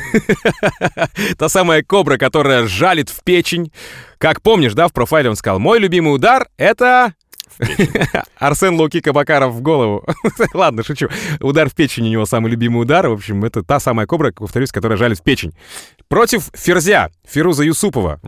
Та 1.36 1.48
самая 1.48 1.82
кобра, 1.82 2.16
которая 2.16 2.66
жалит 2.66 3.10
в 3.10 3.22
печень. 3.22 3.70
Как 4.16 4.40
помнишь, 4.42 4.72
да, 4.74 4.88
в 4.88 4.92
профайле 4.92 5.28
он 5.30 5.36
сказал, 5.36 5.58
мой 5.58 5.78
любимый 5.78 6.14
удар— 6.14 6.48
это... 6.56 7.12
Арсен 8.38 8.74
Lucky 8.74 9.00
Кабакаров 9.00 9.52
в 9.54 9.60
голову. 9.60 10.04
Ладно, 10.54 10.82
шучу. 10.82 11.08
Удар 11.40 11.68
в 11.68 11.74
печень 11.74 12.06
у 12.06 12.10
него 12.10 12.26
самый 12.26 12.50
любимый 12.50 12.82
удар. 12.82 13.08
В 13.08 13.12
общем, 13.12 13.44
это 13.44 13.62
та 13.62 13.80
самая 13.80 14.06
кобра, 14.06 14.32
повторюсь, 14.32 14.72
которая 14.72 14.98
жалит 14.98 15.18
в 15.18 15.22
печень. 15.22 15.52
Против 16.08 16.50
Ферзя, 16.54 17.10
Фируза 17.26 17.64
Юсупова. 17.64 18.20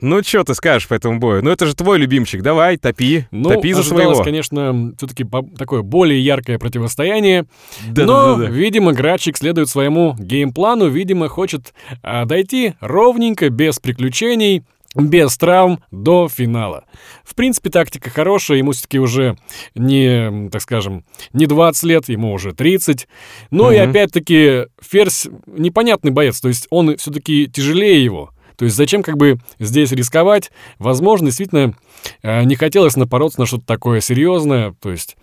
Ну, 0.00 0.22
что 0.22 0.44
ты 0.44 0.54
скажешь 0.54 0.86
по 0.86 0.94
этому 0.94 1.18
бою? 1.18 1.42
Ну, 1.42 1.50
это 1.50 1.66
же 1.66 1.74
твой 1.74 1.98
любимчик. 1.98 2.42
Давай, 2.42 2.76
топи. 2.76 3.26
Ну, 3.30 3.48
топи 3.48 3.72
за 3.72 3.82
своего. 3.82 4.22
конечно, 4.22 4.92
все-таки 4.98 5.24
такое 5.56 5.80
более 5.82 6.22
яркое 6.22 6.58
противостояние. 6.58 7.46
Да, 7.88 8.04
Но, 8.04 8.12
да, 8.12 8.34
да, 8.34 8.44
да. 8.44 8.50
видимо, 8.50 8.92
Градчик 8.92 9.36
следует 9.38 9.68
своему 9.70 10.14
геймплану, 10.18 10.88
видимо, 10.88 11.28
хочет 11.28 11.72
а, 12.02 12.26
дойти 12.26 12.74
ровненько, 12.80 13.48
без 13.48 13.78
приключений, 13.78 14.64
без 14.94 15.36
травм 15.36 15.80
до 15.90 16.28
финала. 16.28 16.84
В 17.24 17.34
принципе, 17.34 17.70
тактика 17.70 18.10
хорошая, 18.10 18.58
ему 18.58 18.72
все-таки 18.72 18.98
уже 18.98 19.36
не, 19.74 20.48
так 20.50 20.62
скажем, 20.62 21.04
не 21.32 21.46
20 21.46 21.82
лет, 21.84 22.08
ему 22.08 22.32
уже 22.32 22.52
30. 22.52 23.08
Но 23.50 23.72
и 23.72 23.80
Мгм. 23.80 23.90
опять-таки 23.90 24.66
Ферзь 24.80 25.26
непонятный 25.46 26.10
боец, 26.10 26.40
то 26.40 26.48
есть 26.48 26.66
он 26.70 26.96
все-таки 26.96 27.46
тяжелее 27.48 28.02
его. 28.04 28.30
То 28.56 28.66
есть 28.66 28.76
зачем 28.76 29.02
как 29.02 29.16
бы 29.16 29.38
здесь 29.58 29.90
рисковать? 29.90 30.52
Возможно, 30.78 31.26
действительно 31.26 31.74
э, 32.22 32.44
не 32.44 32.54
хотелось 32.54 32.94
напороться 32.94 33.40
на 33.40 33.46
что-то 33.46 33.66
такое 33.66 34.00
серьезное. 34.00 34.74
То 34.80 34.92
есть, 34.92 35.16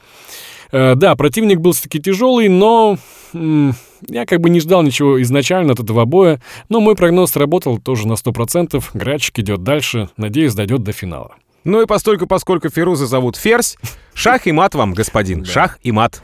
да, 0.72 1.16
противник 1.16 1.60
был 1.60 1.74
все-таки 1.74 2.00
тяжелый, 2.00 2.50
но 2.50 2.98
я 3.34 4.26
как 4.26 4.40
бы 4.40 4.50
не 4.50 4.60
ждал 4.60 4.84
ничего 4.84 5.22
изначально 5.22 5.74
от 5.74 5.80
этого 5.80 6.06
боя. 6.06 6.42
Но 6.70 6.80
мой 6.80 6.96
прогноз 6.96 7.32
сработал 7.32 7.78
тоже 7.78 8.08
на 8.08 8.14
100%. 8.14 8.84
Градчик 8.94 9.40
идет 9.40 9.64
дальше. 9.64 10.10
Надеюсь, 10.18 10.54
дойдет 10.54 10.84
до 10.84 10.92
финала. 10.92 11.36
Ну 11.64 11.82
и 11.82 11.86
постольку, 11.86 12.26
поскольку 12.26 12.70
Фируза 12.70 13.06
зовут 13.06 13.36
Ферзь, 13.36 13.78
шах 14.14 14.48
и 14.48 14.52
мат 14.52 14.74
вам, 14.74 14.94
господин, 14.94 15.46
шах 15.46 15.78
и 15.84 15.92
мат. 15.92 16.22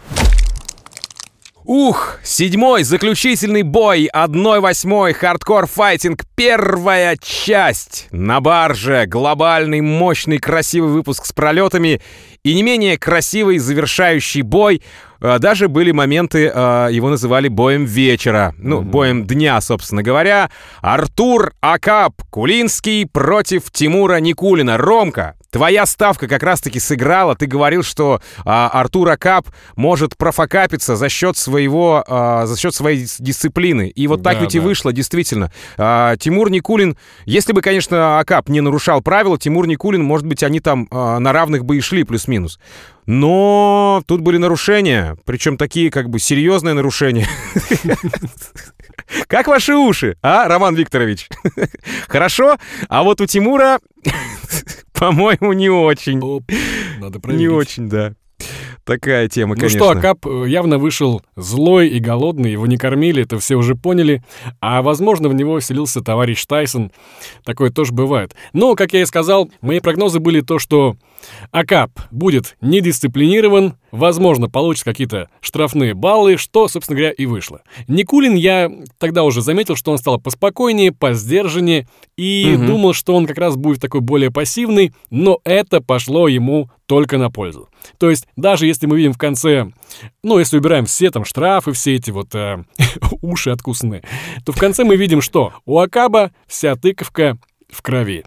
Ух, 1.67 2.19
седьмой 2.23 2.84
заключительный 2.84 3.63
бой 3.63 4.10
1-8 4.13 5.12
хардкор 5.12 5.67
файтинг, 5.67 6.23
первая 6.34 7.17
часть. 7.21 8.08
На 8.12 8.39
барже 8.39 9.03
глобальный, 9.06 9.82
мощный, 9.82 10.38
красивый 10.38 10.89
выпуск 10.91 11.25
с 11.25 11.34
пролетами 11.34 12.01
и 12.43 12.53
не 12.53 12.63
менее 12.63 12.97
красивый 12.97 13.58
завершающий 13.58 14.43
бой. 14.43 14.82
Э, 15.21 15.39
Даже 15.39 15.67
были 15.67 15.91
моменты, 15.91 16.51
э, 16.53 16.88
его 16.91 17.10
называли 17.10 17.47
боем 17.47 17.86
вечера, 17.86 18.53
ну, 18.58 18.82
боем 18.82 19.25
дня, 19.25 19.60
собственно 19.62 20.03
говоря. 20.03 20.49
Артур 20.82 21.53
Акап 21.62 22.13
Кулинский 22.30 23.08
против 23.08 23.71
Тимура 23.71 24.17
Никулина. 24.19 24.77
Ромка, 24.77 25.36
твоя 25.51 25.86
ставка 25.86 26.27
как 26.27 26.43
раз-таки 26.43 26.80
сыграла. 26.80 27.36
Ты 27.36 27.45
говорил, 27.47 27.84
что 27.84 28.21
а, 28.45 28.69
Артур 28.71 29.10
Акап 29.10 29.47
может 29.75 30.17
профокапиться 30.17 30.95
за 30.95 31.10
счет 31.10 31.38
своего, 31.38 32.03
за 32.45 32.58
счет 32.58 32.75
своей 32.75 33.03
дис- 33.03 33.15
дисциплины. 33.19 33.89
И 33.89 34.08
вот 34.08 34.23
так 34.23 34.36
Да, 34.36 34.41
ведь 34.41 34.56
и 34.56 34.60
да. 34.60 34.65
вышло, 34.65 34.93
действительно. 34.93 35.51
Тимур 35.77 36.49
Никулин, 36.51 36.97
если 37.25 37.53
бы, 37.53 37.62
конечно, 37.62 38.19
Акап 38.19 38.49
не 38.49 38.62
нарушал 38.62 39.01
правила, 39.01 39.38
Тимур 39.38 39.67
Никулин, 39.67 40.03
может 40.03 40.25
быть, 40.27 40.43
они 40.43 40.60
там 40.60 40.88
на 40.91 41.32
равных 41.34 41.65
бы 41.65 41.77
и 41.77 41.82
шли 41.82 42.03
плюс-минус. 42.03 42.60
Но 43.08 44.04
тут 44.06 44.20
были 44.20 44.38
нарушения, 44.38 45.17
причем 45.24 45.58
такие 45.58 45.89
как 45.89 46.10
бы 46.10 46.20
серьезные 46.20 46.74
нарушения. 46.74 47.28
Как 49.28 49.48
ваши 49.48 49.74
уши, 49.76 50.17
а, 50.22 50.50
Роман 50.50 50.76
Викторович? 50.76 51.30
Хорошо? 52.10 52.58
А 52.89 53.04
вот 53.04 53.22
у 53.22 53.26
Тимура, 53.26 53.80
по-моему, 54.93 55.54
не 55.54 55.70
очень. 55.70 56.20
Не 57.38 57.48
очень, 57.48 57.88
да. 57.89 58.13
Такая 58.88 59.28
тема, 59.28 59.56
Ну 59.56 59.60
конечно. 59.60 59.80
что, 59.80 59.89
Акап 59.89 60.26
э, 60.26 60.45
явно 60.47 60.78
вышел 60.78 61.21
злой 61.36 61.89
и 61.89 62.00
голодный, 62.00 62.54
его 62.54 62.65
не 62.67 62.78
кормили, 62.78 63.23
это 63.23 63.38
все 63.38 63.56
уже 63.58 63.76
поняли. 63.76 64.23
А 64.62 64.82
возможно, 64.82 65.28
в 65.28 65.34
него 65.34 65.60
вселился 65.60 66.02
товарищ 66.02 66.45
Тайсон. 66.45 66.93
Такое 67.43 67.69
тоже 67.69 67.91
бывает. 67.91 68.34
Но, 68.54 68.76
как 68.76 68.93
я 68.93 69.02
и 69.02 69.06
сказал, 69.06 69.52
мои 69.60 69.82
прогнозы 69.82 70.19
были 70.21 70.39
то, 70.39 70.58
что 70.58 70.95
Акап 71.52 71.91
будет 72.12 72.56
недисциплинирован, 72.62 73.76
возможно, 73.91 74.50
получит 74.50 74.84
какие-то 74.84 75.30
штрафные 75.41 75.93
баллы, 75.93 76.38
что, 76.38 76.67
собственно 76.67 76.97
говоря, 76.97 77.13
и 77.13 77.26
вышло. 77.26 77.62
Никулин 77.88 78.36
я 78.36 78.71
тогда 78.97 79.23
уже 79.23 79.41
заметил, 79.41 79.76
что 79.76 79.91
он 79.91 79.97
стал 79.97 80.19
поспокойнее, 80.19 80.91
посдержаннее, 80.91 81.88
и 82.17 82.54
Мгм. 82.56 82.65
думал, 82.67 82.93
что 82.93 83.15
он 83.15 83.26
как 83.28 83.38
раз 83.38 83.56
будет 83.56 83.82
такой 83.82 84.02
более 84.02 84.32
пассивный, 84.32 84.93
но 85.10 85.39
это 85.43 85.82
пошло 85.82 86.28
ему 86.28 86.69
только 86.86 87.17
на 87.17 87.30
пользу. 87.30 87.69
То 87.97 88.10
есть, 88.10 88.28
даже 88.36 88.65
если 88.65 88.86
мы 88.88 88.97
видим 88.97 89.13
в 89.13 89.17
конце, 89.17 89.71
ну, 90.23 90.39
если 90.39 90.58
убираем 90.58 90.86
все 90.86 91.12
там 91.12 91.26
штрафы, 91.26 91.73
все 91.73 91.95
эти 91.95 92.12
вот 92.12 92.34
э, 92.34 92.63
уши 93.21 93.50
откусанные, 93.52 94.04
то 94.45 94.52
в 94.52 94.58
конце 94.60 94.84
мы 94.84 94.95
видим, 94.95 95.21
что 95.21 95.54
у 95.65 95.80
Акаба 95.80 96.32
вся 96.47 96.76
тыковка 96.76 97.38
в 97.69 97.82
крови. 97.82 98.23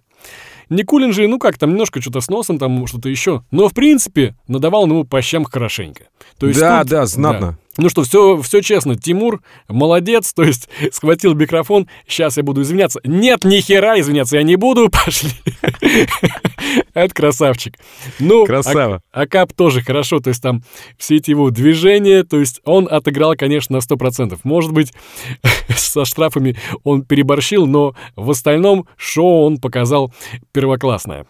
Никулин 0.71 1.13
же, 1.13 1.27
ну 1.29 1.39
как, 1.39 1.59
там 1.59 1.71
немножко 1.71 2.01
что-то 2.01 2.21
с 2.21 2.29
носом, 2.31 2.59
там 2.59 2.87
что-то 2.87 3.09
еще. 3.09 3.43
Но, 3.51 3.69
в 3.69 3.75
принципе, 3.75 4.37
надавал 4.49 4.87
ему 4.87 5.05
по 5.05 5.21
щам 5.21 5.45
хорошенько. 5.45 6.05
То 6.39 6.47
есть 6.47 6.59
Да, 6.61 6.81
тут- 6.83 6.91
да, 6.91 7.07
знатно. 7.07 7.59
Ну 7.79 7.89
что, 7.89 8.03
все, 8.03 8.43
все 8.43 8.63
честно, 8.63 8.97
Тимур 8.97 9.43
молодец, 9.69 10.33
то 10.33 10.43
есть 10.43 10.69
схватил 10.93 11.35
микрофон, 11.35 11.89
сейчас 12.07 12.37
я 12.37 12.43
буду 12.43 12.63
извиняться. 12.63 13.01
Нет, 13.05 13.45
ни 13.45 13.61
хера 13.61 13.99
извиняться 14.01 14.37
я 14.37 14.43
не 14.43 14.57
буду, 14.57 14.91
пошли. 15.05 15.31
Это 16.95 17.15
красавчик. 17.15 17.77
Ну, 18.19 18.45
Красава. 18.45 19.03
А- 19.13 19.23
Акап 19.23 19.53
тоже 19.53 19.83
хорошо, 19.83 20.21
то 20.21 20.29
есть 20.29 20.43
там 20.43 20.63
все 20.99 21.17
эти 21.17 21.31
его 21.31 21.51
движения, 21.51 22.25
то 22.25 22.39
есть 22.39 22.61
он 22.65 22.89
отыграл, 22.91 23.35
конечно, 23.37 23.77
на 23.77 23.81
100%. 23.81 24.39
Может 24.43 24.73
быть, 24.73 24.93
со 25.69 26.05
штрафами 26.05 26.57
он 26.83 27.03
переборщил, 27.03 27.67
но 27.67 27.95
в 28.17 28.31
остальном 28.31 28.87
шоу 28.97 29.45
он 29.47 29.59
показал 29.59 30.13
первоклассное. 30.53 31.27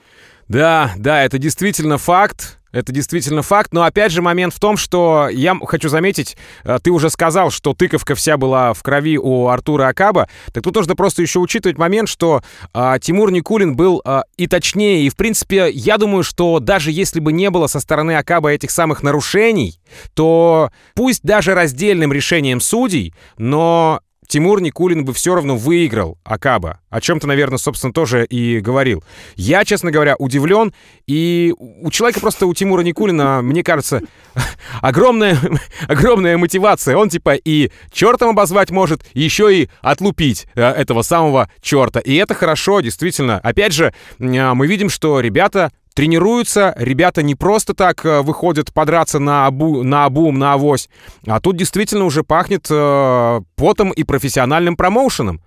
Да, 0.49 0.93
да, 0.97 1.23
это 1.23 1.39
действительно 1.39 1.99
факт. 1.99 2.60
Это 2.73 2.93
действительно 2.93 3.43
факт, 3.43 3.73
но 3.73 3.83
опять 3.83 4.13
же 4.13 4.23
момент 4.23 4.55
в 4.55 4.61
том, 4.61 4.77
что 4.77 5.29
я 5.29 5.57
хочу 5.67 5.89
заметить, 5.89 6.37
э, 6.65 6.79
ты 6.83 6.91
уже 6.91 7.11
сказал, 7.11 7.51
что 7.51 7.75
тыковка 7.75 8.15
вся 8.15 8.37
была 8.37 8.73
в 8.73 8.83
крови 8.83 9.19
у 9.19 9.49
Артура 9.49 9.89
Акаба, 9.89 10.29
так 10.53 10.63
тут 10.63 10.77
нужно 10.77 10.95
просто 10.95 11.23
еще 11.23 11.41
учитывать 11.41 11.79
момент, 11.79 12.09
что 12.09 12.43
а, 12.73 12.99
Тимур 12.99 13.33
Никулин 13.33 13.75
был 13.75 14.01
а, 14.05 14.25
и 14.37 14.47
точнее, 14.47 15.05
и 15.05 15.09
в 15.09 15.17
принципе, 15.17 15.71
я 15.71 15.99
думаю, 15.99 16.23
что 16.23 16.61
даже 16.61 16.93
если 16.93 17.21
бы 17.21 17.33
не 17.33 17.51
было 17.51 17.67
со 17.67 17.81
стороны 17.81 18.17
Акаба 18.17 18.51
этих 18.51 18.71
самых 18.71 19.03
нарушений, 19.03 19.81
то 20.15 20.71
пусть 20.95 21.23
даже 21.23 21.55
раздельным 21.55 22.13
решением 22.13 22.61
судей, 22.61 23.15
но 23.37 24.01
Тимур 24.31 24.61
Никулин 24.61 25.05
бы 25.05 25.13
все 25.13 25.35
равно 25.35 25.57
выиграл 25.57 26.17
Акаба. 26.23 26.79
О 26.89 27.01
чем 27.01 27.19
ты, 27.19 27.27
наверное, 27.27 27.59
собственно, 27.59 27.93
тоже 27.93 28.25
и 28.25 28.61
говорил. 28.61 29.03
Я, 29.35 29.65
честно 29.65 29.91
говоря, 29.91 30.15
удивлен. 30.21 30.73
И 31.09 31.53
у 31.59 31.91
человека 31.91 32.21
просто, 32.21 32.47
у 32.47 32.55
Тимура 32.55 32.83
Никулина, 32.83 33.43
мне 33.43 33.65
кажется, 33.65 34.03
огромная, 34.83 35.37
огромная 35.89 36.39
мотивация. 36.39 36.97
Он 36.97 37.09
типа 37.09 37.35
и 37.35 37.73
чертом 37.93 38.31
обозвать 38.31 38.71
может, 38.71 39.03
еще 39.15 39.53
и 39.53 39.69
отлупить 39.81 40.47
э, 40.55 40.63
этого 40.63 41.03
самого 41.03 41.51
черта. 41.61 41.99
И 41.99 42.15
это 42.15 42.35
хорошо, 42.35 42.81
действительно. 42.83 43.41
Опять 43.41 43.73
же, 43.73 43.93
э, 44.21 44.55
мы 44.55 44.69
видим, 44.69 44.91
что 44.91 45.19
ребята 45.19 45.73
тренируются, 46.01 46.73
ребята 46.79 47.23
не 47.23 47.35
просто 47.35 47.75
так 47.75 48.07
э, 48.07 48.23
выходят 48.23 48.73
подраться 48.73 49.19
на, 49.19 49.45
обу, 49.45 49.83
на 49.83 50.07
обум, 50.07 50.39
на 50.39 50.55
авось, 50.55 50.89
а 51.27 51.41
тут 51.41 51.59
действительно 51.59 52.07
уже 52.07 52.23
пахнет 52.23 52.69
э, 52.71 53.41
потом 53.55 53.91
и 53.91 54.03
профессиональным 54.05 54.77
промоушеном. 54.77 55.43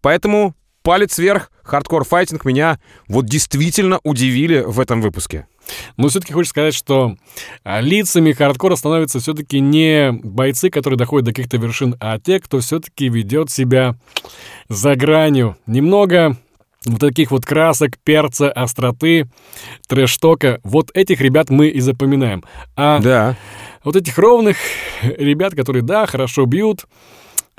Поэтому 0.00 0.54
палец 0.82 1.18
вверх, 1.18 1.50
Hardcore 1.62 2.04
Fighting 2.04 2.46
меня 2.46 2.78
вот 3.06 3.26
действительно 3.26 4.00
удивили 4.02 4.62
в 4.66 4.80
этом 4.80 5.02
выпуске. 5.02 5.46
Но 5.98 6.08
все-таки 6.08 6.32
хочется 6.32 6.52
сказать, 6.52 6.74
что 6.74 7.14
а, 7.62 7.82
лицами 7.82 8.32
хардкора 8.32 8.76
становятся 8.76 9.20
все-таки 9.20 9.60
не 9.60 10.10
бойцы, 10.10 10.70
которые 10.70 10.96
доходят 10.96 11.26
до 11.26 11.32
каких-то 11.32 11.58
вершин, 11.58 11.96
а 12.00 12.18
те, 12.18 12.40
кто 12.40 12.60
все-таки 12.60 13.10
ведет 13.10 13.50
себя 13.50 13.94
за 14.70 14.94
гранью. 14.94 15.58
Немного 15.66 16.38
вот 16.84 17.00
таких 17.00 17.30
вот 17.30 17.44
красок, 17.44 17.98
перца, 18.04 18.50
остроты, 18.50 19.26
трэш-тока. 19.88 20.60
Вот 20.62 20.90
этих 20.94 21.20
ребят 21.20 21.50
мы 21.50 21.68
и 21.68 21.80
запоминаем. 21.80 22.44
А 22.76 22.98
да. 23.00 23.36
вот 23.84 23.96
этих 23.96 24.16
ровных 24.18 24.56
ребят, 25.02 25.54
которые, 25.54 25.82
да, 25.82 26.06
хорошо 26.06 26.44
бьют, 26.44 26.86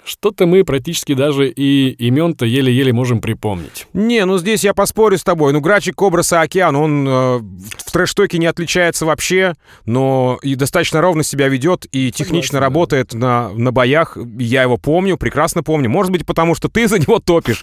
что-то 0.06 0.46
мы 0.46 0.64
практически 0.64 1.14
даже 1.14 1.50
и 1.50 1.90
имен-то 1.92 2.46
еле-еле 2.46 2.94
можем 2.94 3.22
припомнить. 3.22 3.88
Не, 3.94 4.26
ну 4.26 4.38
здесь 4.38 4.64
я 4.64 4.74
поспорю 4.74 5.18
с 5.18 5.24
тобой. 5.24 5.54
Ну, 5.54 5.62
Грачик 5.62 5.96
Кобра 5.96 6.22
Саакян, 6.22 6.76
он 6.76 7.08
э, 7.08 7.12
в 7.12 7.92
трэш-токе 7.92 8.38
не 8.38 8.46
отличается 8.46 9.06
вообще, 9.06 9.54
но 9.86 10.40
и 10.42 10.56
достаточно 10.56 11.02
ровно 11.02 11.24
себя 11.24 11.48
ведет 11.48 11.86
и 11.92 12.12
технично 12.12 12.58
Согласен, 12.58 12.64
работает 12.64 13.10
да. 13.12 13.50
на, 13.50 13.50
на 13.54 13.72
боях. 13.72 14.18
Я 14.38 14.64
его 14.64 14.78
помню, 14.78 15.18
прекрасно 15.18 15.64
помню. 15.64 15.90
Может 15.90 16.12
быть, 16.12 16.26
потому 16.26 16.56
что 16.56 16.70
ты 16.70 16.88
за 16.88 17.00
него 17.00 17.20
топишь. 17.20 17.62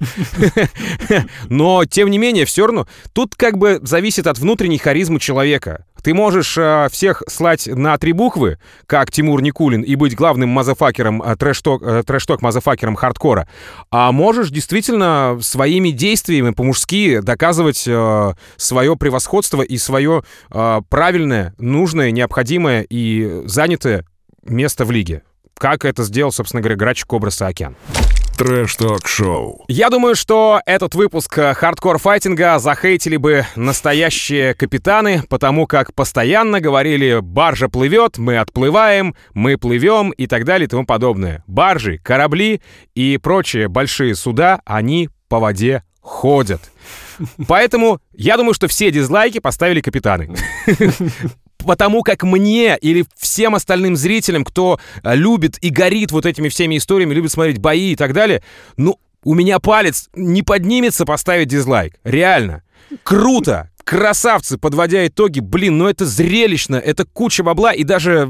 Но, 1.48 1.84
тем 1.84 2.10
не 2.10 2.18
менее, 2.18 2.44
все 2.44 2.66
равно, 2.66 2.86
тут 3.12 3.34
как 3.34 3.58
бы 3.58 3.80
зависит 3.82 4.26
от 4.26 4.38
внутренней 4.38 4.78
харизмы 4.78 5.20
человека. 5.20 5.84
Ты 6.06 6.14
можешь 6.14 6.56
э, 6.56 6.86
всех 6.92 7.24
слать 7.26 7.66
на 7.66 7.98
три 7.98 8.12
буквы, 8.12 8.60
как 8.86 9.10
Тимур 9.10 9.42
Никулин, 9.42 9.82
и 9.82 9.96
быть 9.96 10.14
главным 10.14 10.50
мазафакером, 10.50 11.20
э, 11.20 11.34
трэш-ток, 11.34 11.82
э, 11.82 12.94
хардкора. 12.94 13.48
А 13.90 14.12
можешь 14.12 14.50
действительно 14.50 15.36
своими 15.42 15.88
действиями 15.88 16.50
по-мужски 16.50 17.18
доказывать 17.18 17.88
э, 17.88 18.34
свое 18.56 18.96
превосходство 18.96 19.62
и 19.62 19.76
свое 19.78 20.22
э, 20.52 20.80
правильное, 20.88 21.54
нужное, 21.58 22.12
необходимое 22.12 22.86
и 22.88 23.42
занятое 23.46 24.04
место 24.44 24.84
в 24.84 24.92
лиге. 24.92 25.22
Как 25.58 25.84
это 25.84 26.04
сделал, 26.04 26.30
собственно 26.30 26.60
говоря, 26.60 26.76
грач 26.76 27.04
Кобра 27.04 27.30
Саакян. 27.30 27.74
Трэш-ток-шоу. 28.36 29.64
Я 29.68 29.88
думаю, 29.88 30.14
что 30.14 30.60
этот 30.66 30.94
выпуск 30.94 31.38
э, 31.38 31.54
хардкор-файтинга 31.54 32.58
захейтили 32.58 33.16
бы 33.16 33.46
настоящие 33.56 34.54
капитаны, 34.54 35.22
потому 35.28 35.66
как 35.66 35.94
постоянно 35.94 36.60
говорили 36.60 37.20
«баржа 37.22 37.68
плывет, 37.68 38.18
мы 38.18 38.38
отплываем, 38.38 39.14
мы 39.32 39.56
плывем» 39.56 40.10
и 40.10 40.26
так 40.26 40.44
далее 40.44 40.66
и 40.66 40.68
тому 40.68 40.84
подобное. 40.84 41.42
Баржи, 41.46 41.98
корабли 41.98 42.60
и 42.94 43.18
прочие 43.18 43.68
большие 43.68 44.14
суда, 44.14 44.60
они 44.66 45.08
по 45.28 45.38
воде 45.38 45.82
ходят. 46.02 46.60
Поэтому 47.46 48.00
я 48.12 48.36
думаю, 48.36 48.54
что 48.54 48.68
все 48.68 48.90
дизлайки 48.90 49.38
поставили 49.38 49.80
капитаны 49.80 50.34
потому 51.66 52.02
как 52.02 52.22
мне 52.22 52.78
или 52.78 53.04
всем 53.16 53.54
остальным 53.54 53.96
зрителям, 53.96 54.44
кто 54.44 54.78
э, 55.02 55.14
любит 55.14 55.58
и 55.60 55.70
горит 55.70 56.12
вот 56.12 56.24
этими 56.24 56.48
всеми 56.48 56.78
историями, 56.78 57.12
любит 57.12 57.32
смотреть 57.32 57.58
бои 57.58 57.92
и 57.92 57.96
так 57.96 58.12
далее, 58.12 58.42
ну, 58.76 58.98
у 59.24 59.34
меня 59.34 59.58
палец 59.58 60.08
не 60.14 60.42
поднимется 60.42 61.04
поставить 61.04 61.48
дизлайк. 61.48 61.96
Реально. 62.04 62.62
Круто. 63.02 63.70
Красавцы, 63.84 64.58
подводя 64.58 65.06
итоги, 65.06 65.40
блин, 65.40 65.78
ну 65.78 65.88
это 65.88 66.06
зрелищно, 66.06 66.76
это 66.76 67.04
куча 67.04 67.42
бабла 67.42 67.72
и 67.72 67.84
даже 67.84 68.28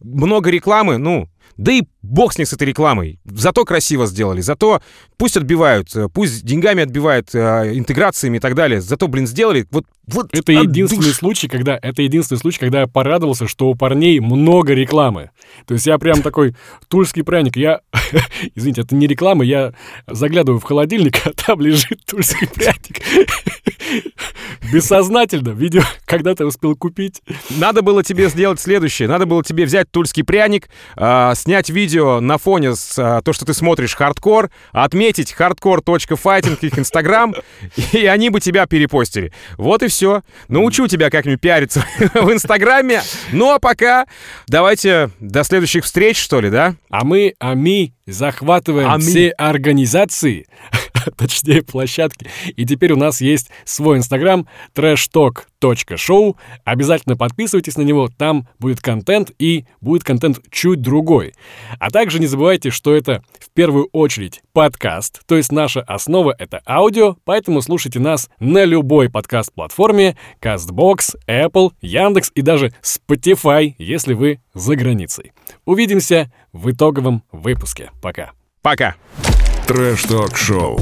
много 0.00 0.50
рекламы, 0.50 0.98
ну, 0.98 1.28
да 1.58 1.72
и 1.72 1.82
бог 2.02 2.32
с 2.32 2.38
них 2.38 2.48
с 2.48 2.52
этой 2.52 2.68
рекламой. 2.68 3.18
Зато 3.24 3.64
красиво 3.64 4.06
сделали, 4.06 4.40
зато 4.40 4.80
пусть 5.16 5.36
отбивают, 5.36 5.94
э, 5.96 6.08
пусть 6.08 6.44
деньгами 6.44 6.84
отбивают, 6.84 7.34
э, 7.34 7.72
интеграциями 7.74 8.36
и 8.36 8.40
так 8.40 8.54
далее. 8.54 8.80
Зато, 8.80 9.08
блин, 9.08 9.26
сделали. 9.26 9.66
Вот, 9.72 9.84
вот 10.06 10.28
это 10.32 10.52
единственный 10.52 11.08
душ. 11.08 11.16
случай, 11.16 11.48
когда 11.48 11.76
это 11.82 12.02
единственный 12.02 12.38
случай, 12.38 12.60
когда 12.60 12.82
я 12.82 12.86
порадовался, 12.86 13.48
что 13.48 13.68
у 13.68 13.74
парней 13.74 14.20
много 14.20 14.72
рекламы. 14.72 15.30
То 15.66 15.74
есть 15.74 15.86
я 15.86 15.98
прям 15.98 16.22
такой 16.22 16.54
тульский 16.86 17.24
пряник. 17.24 17.56
Я, 17.56 17.80
извините, 18.54 18.82
это 18.82 18.94
не 18.94 19.08
реклама, 19.08 19.44
я 19.44 19.74
заглядываю 20.06 20.60
в 20.60 20.64
холодильник, 20.64 21.16
а 21.26 21.32
там 21.32 21.60
лежит 21.60 22.04
тульский 22.06 22.46
пряник. 22.46 23.02
Бессознательно, 24.72 25.50
видео 25.50 25.82
когда-то 26.04 26.46
успел 26.46 26.76
купить. 26.76 27.22
Надо 27.50 27.82
было 27.82 28.02
тебе 28.02 28.28
сделать 28.28 28.60
следующее. 28.60 29.08
Надо 29.08 29.26
было 29.26 29.42
тебе 29.42 29.64
взять 29.64 29.90
тульский 29.90 30.24
пряник, 30.24 30.68
э, 30.96 31.32
снять 31.34 31.70
видео 31.70 32.20
на 32.20 32.38
фоне 32.38 32.74
с 32.74 32.98
э, 32.98 33.22
то, 33.24 33.32
что 33.32 33.44
ты 33.44 33.54
смотришь 33.54 33.94
хардкор, 33.94 34.50
отметить 34.72 35.34
hardcore.fighting 35.38 36.58
их 36.60 36.78
инстаграм, 36.78 37.34
и 37.92 38.06
они 38.06 38.30
бы 38.30 38.40
тебя 38.40 38.66
перепостили. 38.66 39.32
Вот 39.56 39.82
и 39.82 39.88
все. 39.88 40.22
Научу 40.48 40.86
тебя 40.86 41.10
как-нибудь 41.10 41.40
пиариться 41.40 41.84
в 42.14 42.32
инстаграме. 42.32 43.02
Ну 43.32 43.52
а 43.52 43.58
пока 43.58 44.06
давайте 44.46 45.10
до 45.20 45.44
следующих 45.44 45.84
встреч, 45.84 46.18
что 46.18 46.40
ли, 46.40 46.50
да? 46.50 46.74
А 46.90 47.04
мы, 47.04 47.34
а 47.38 47.54
мы 47.54 47.92
захватываем 48.06 48.90
а 48.90 48.98
все 48.98 49.30
организации, 49.30 50.46
точнее 51.16 51.62
площадки. 51.62 52.28
И 52.56 52.64
теперь 52.64 52.92
у 52.92 52.96
нас 52.96 53.20
есть 53.20 53.50
свой 53.64 53.98
инстаграм 53.98 54.46
trashtalk.show. 54.74 56.36
Обязательно 56.64 57.16
подписывайтесь 57.16 57.76
на 57.76 57.82
него, 57.82 58.08
там 58.16 58.48
будет 58.58 58.80
контент 58.80 59.32
и 59.38 59.66
будет 59.80 60.04
контент 60.04 60.40
чуть 60.50 60.80
другой. 60.80 61.34
А 61.78 61.90
также 61.90 62.18
не 62.18 62.26
забывайте, 62.26 62.70
что 62.70 62.94
это 62.94 63.22
в 63.38 63.50
первую 63.50 63.88
очередь 63.92 64.42
подкаст, 64.52 65.22
то 65.26 65.36
есть 65.36 65.52
наша 65.52 65.80
основа— 65.82 66.34
это 66.38 66.60
аудио, 66.66 67.16
поэтому 67.24 67.62
слушайте 67.62 68.00
нас 68.00 68.28
на 68.40 68.64
любой 68.64 69.10
подкаст-платформе, 69.10 70.16
CastBox, 70.40 71.16
Apple, 71.26 71.72
Яндекс 71.80 72.32
и 72.34 72.42
даже 72.42 72.72
Spotify, 72.82 73.74
если 73.78 74.14
вы 74.14 74.40
за 74.54 74.76
границей. 74.76 75.32
Увидимся 75.64 76.32
в 76.52 76.70
итоговом 76.70 77.22
выпуске. 77.32 77.90
Пока. 78.02 78.32
Пока. 78.62 78.96
Трэш-ток-шоу. 79.66 80.78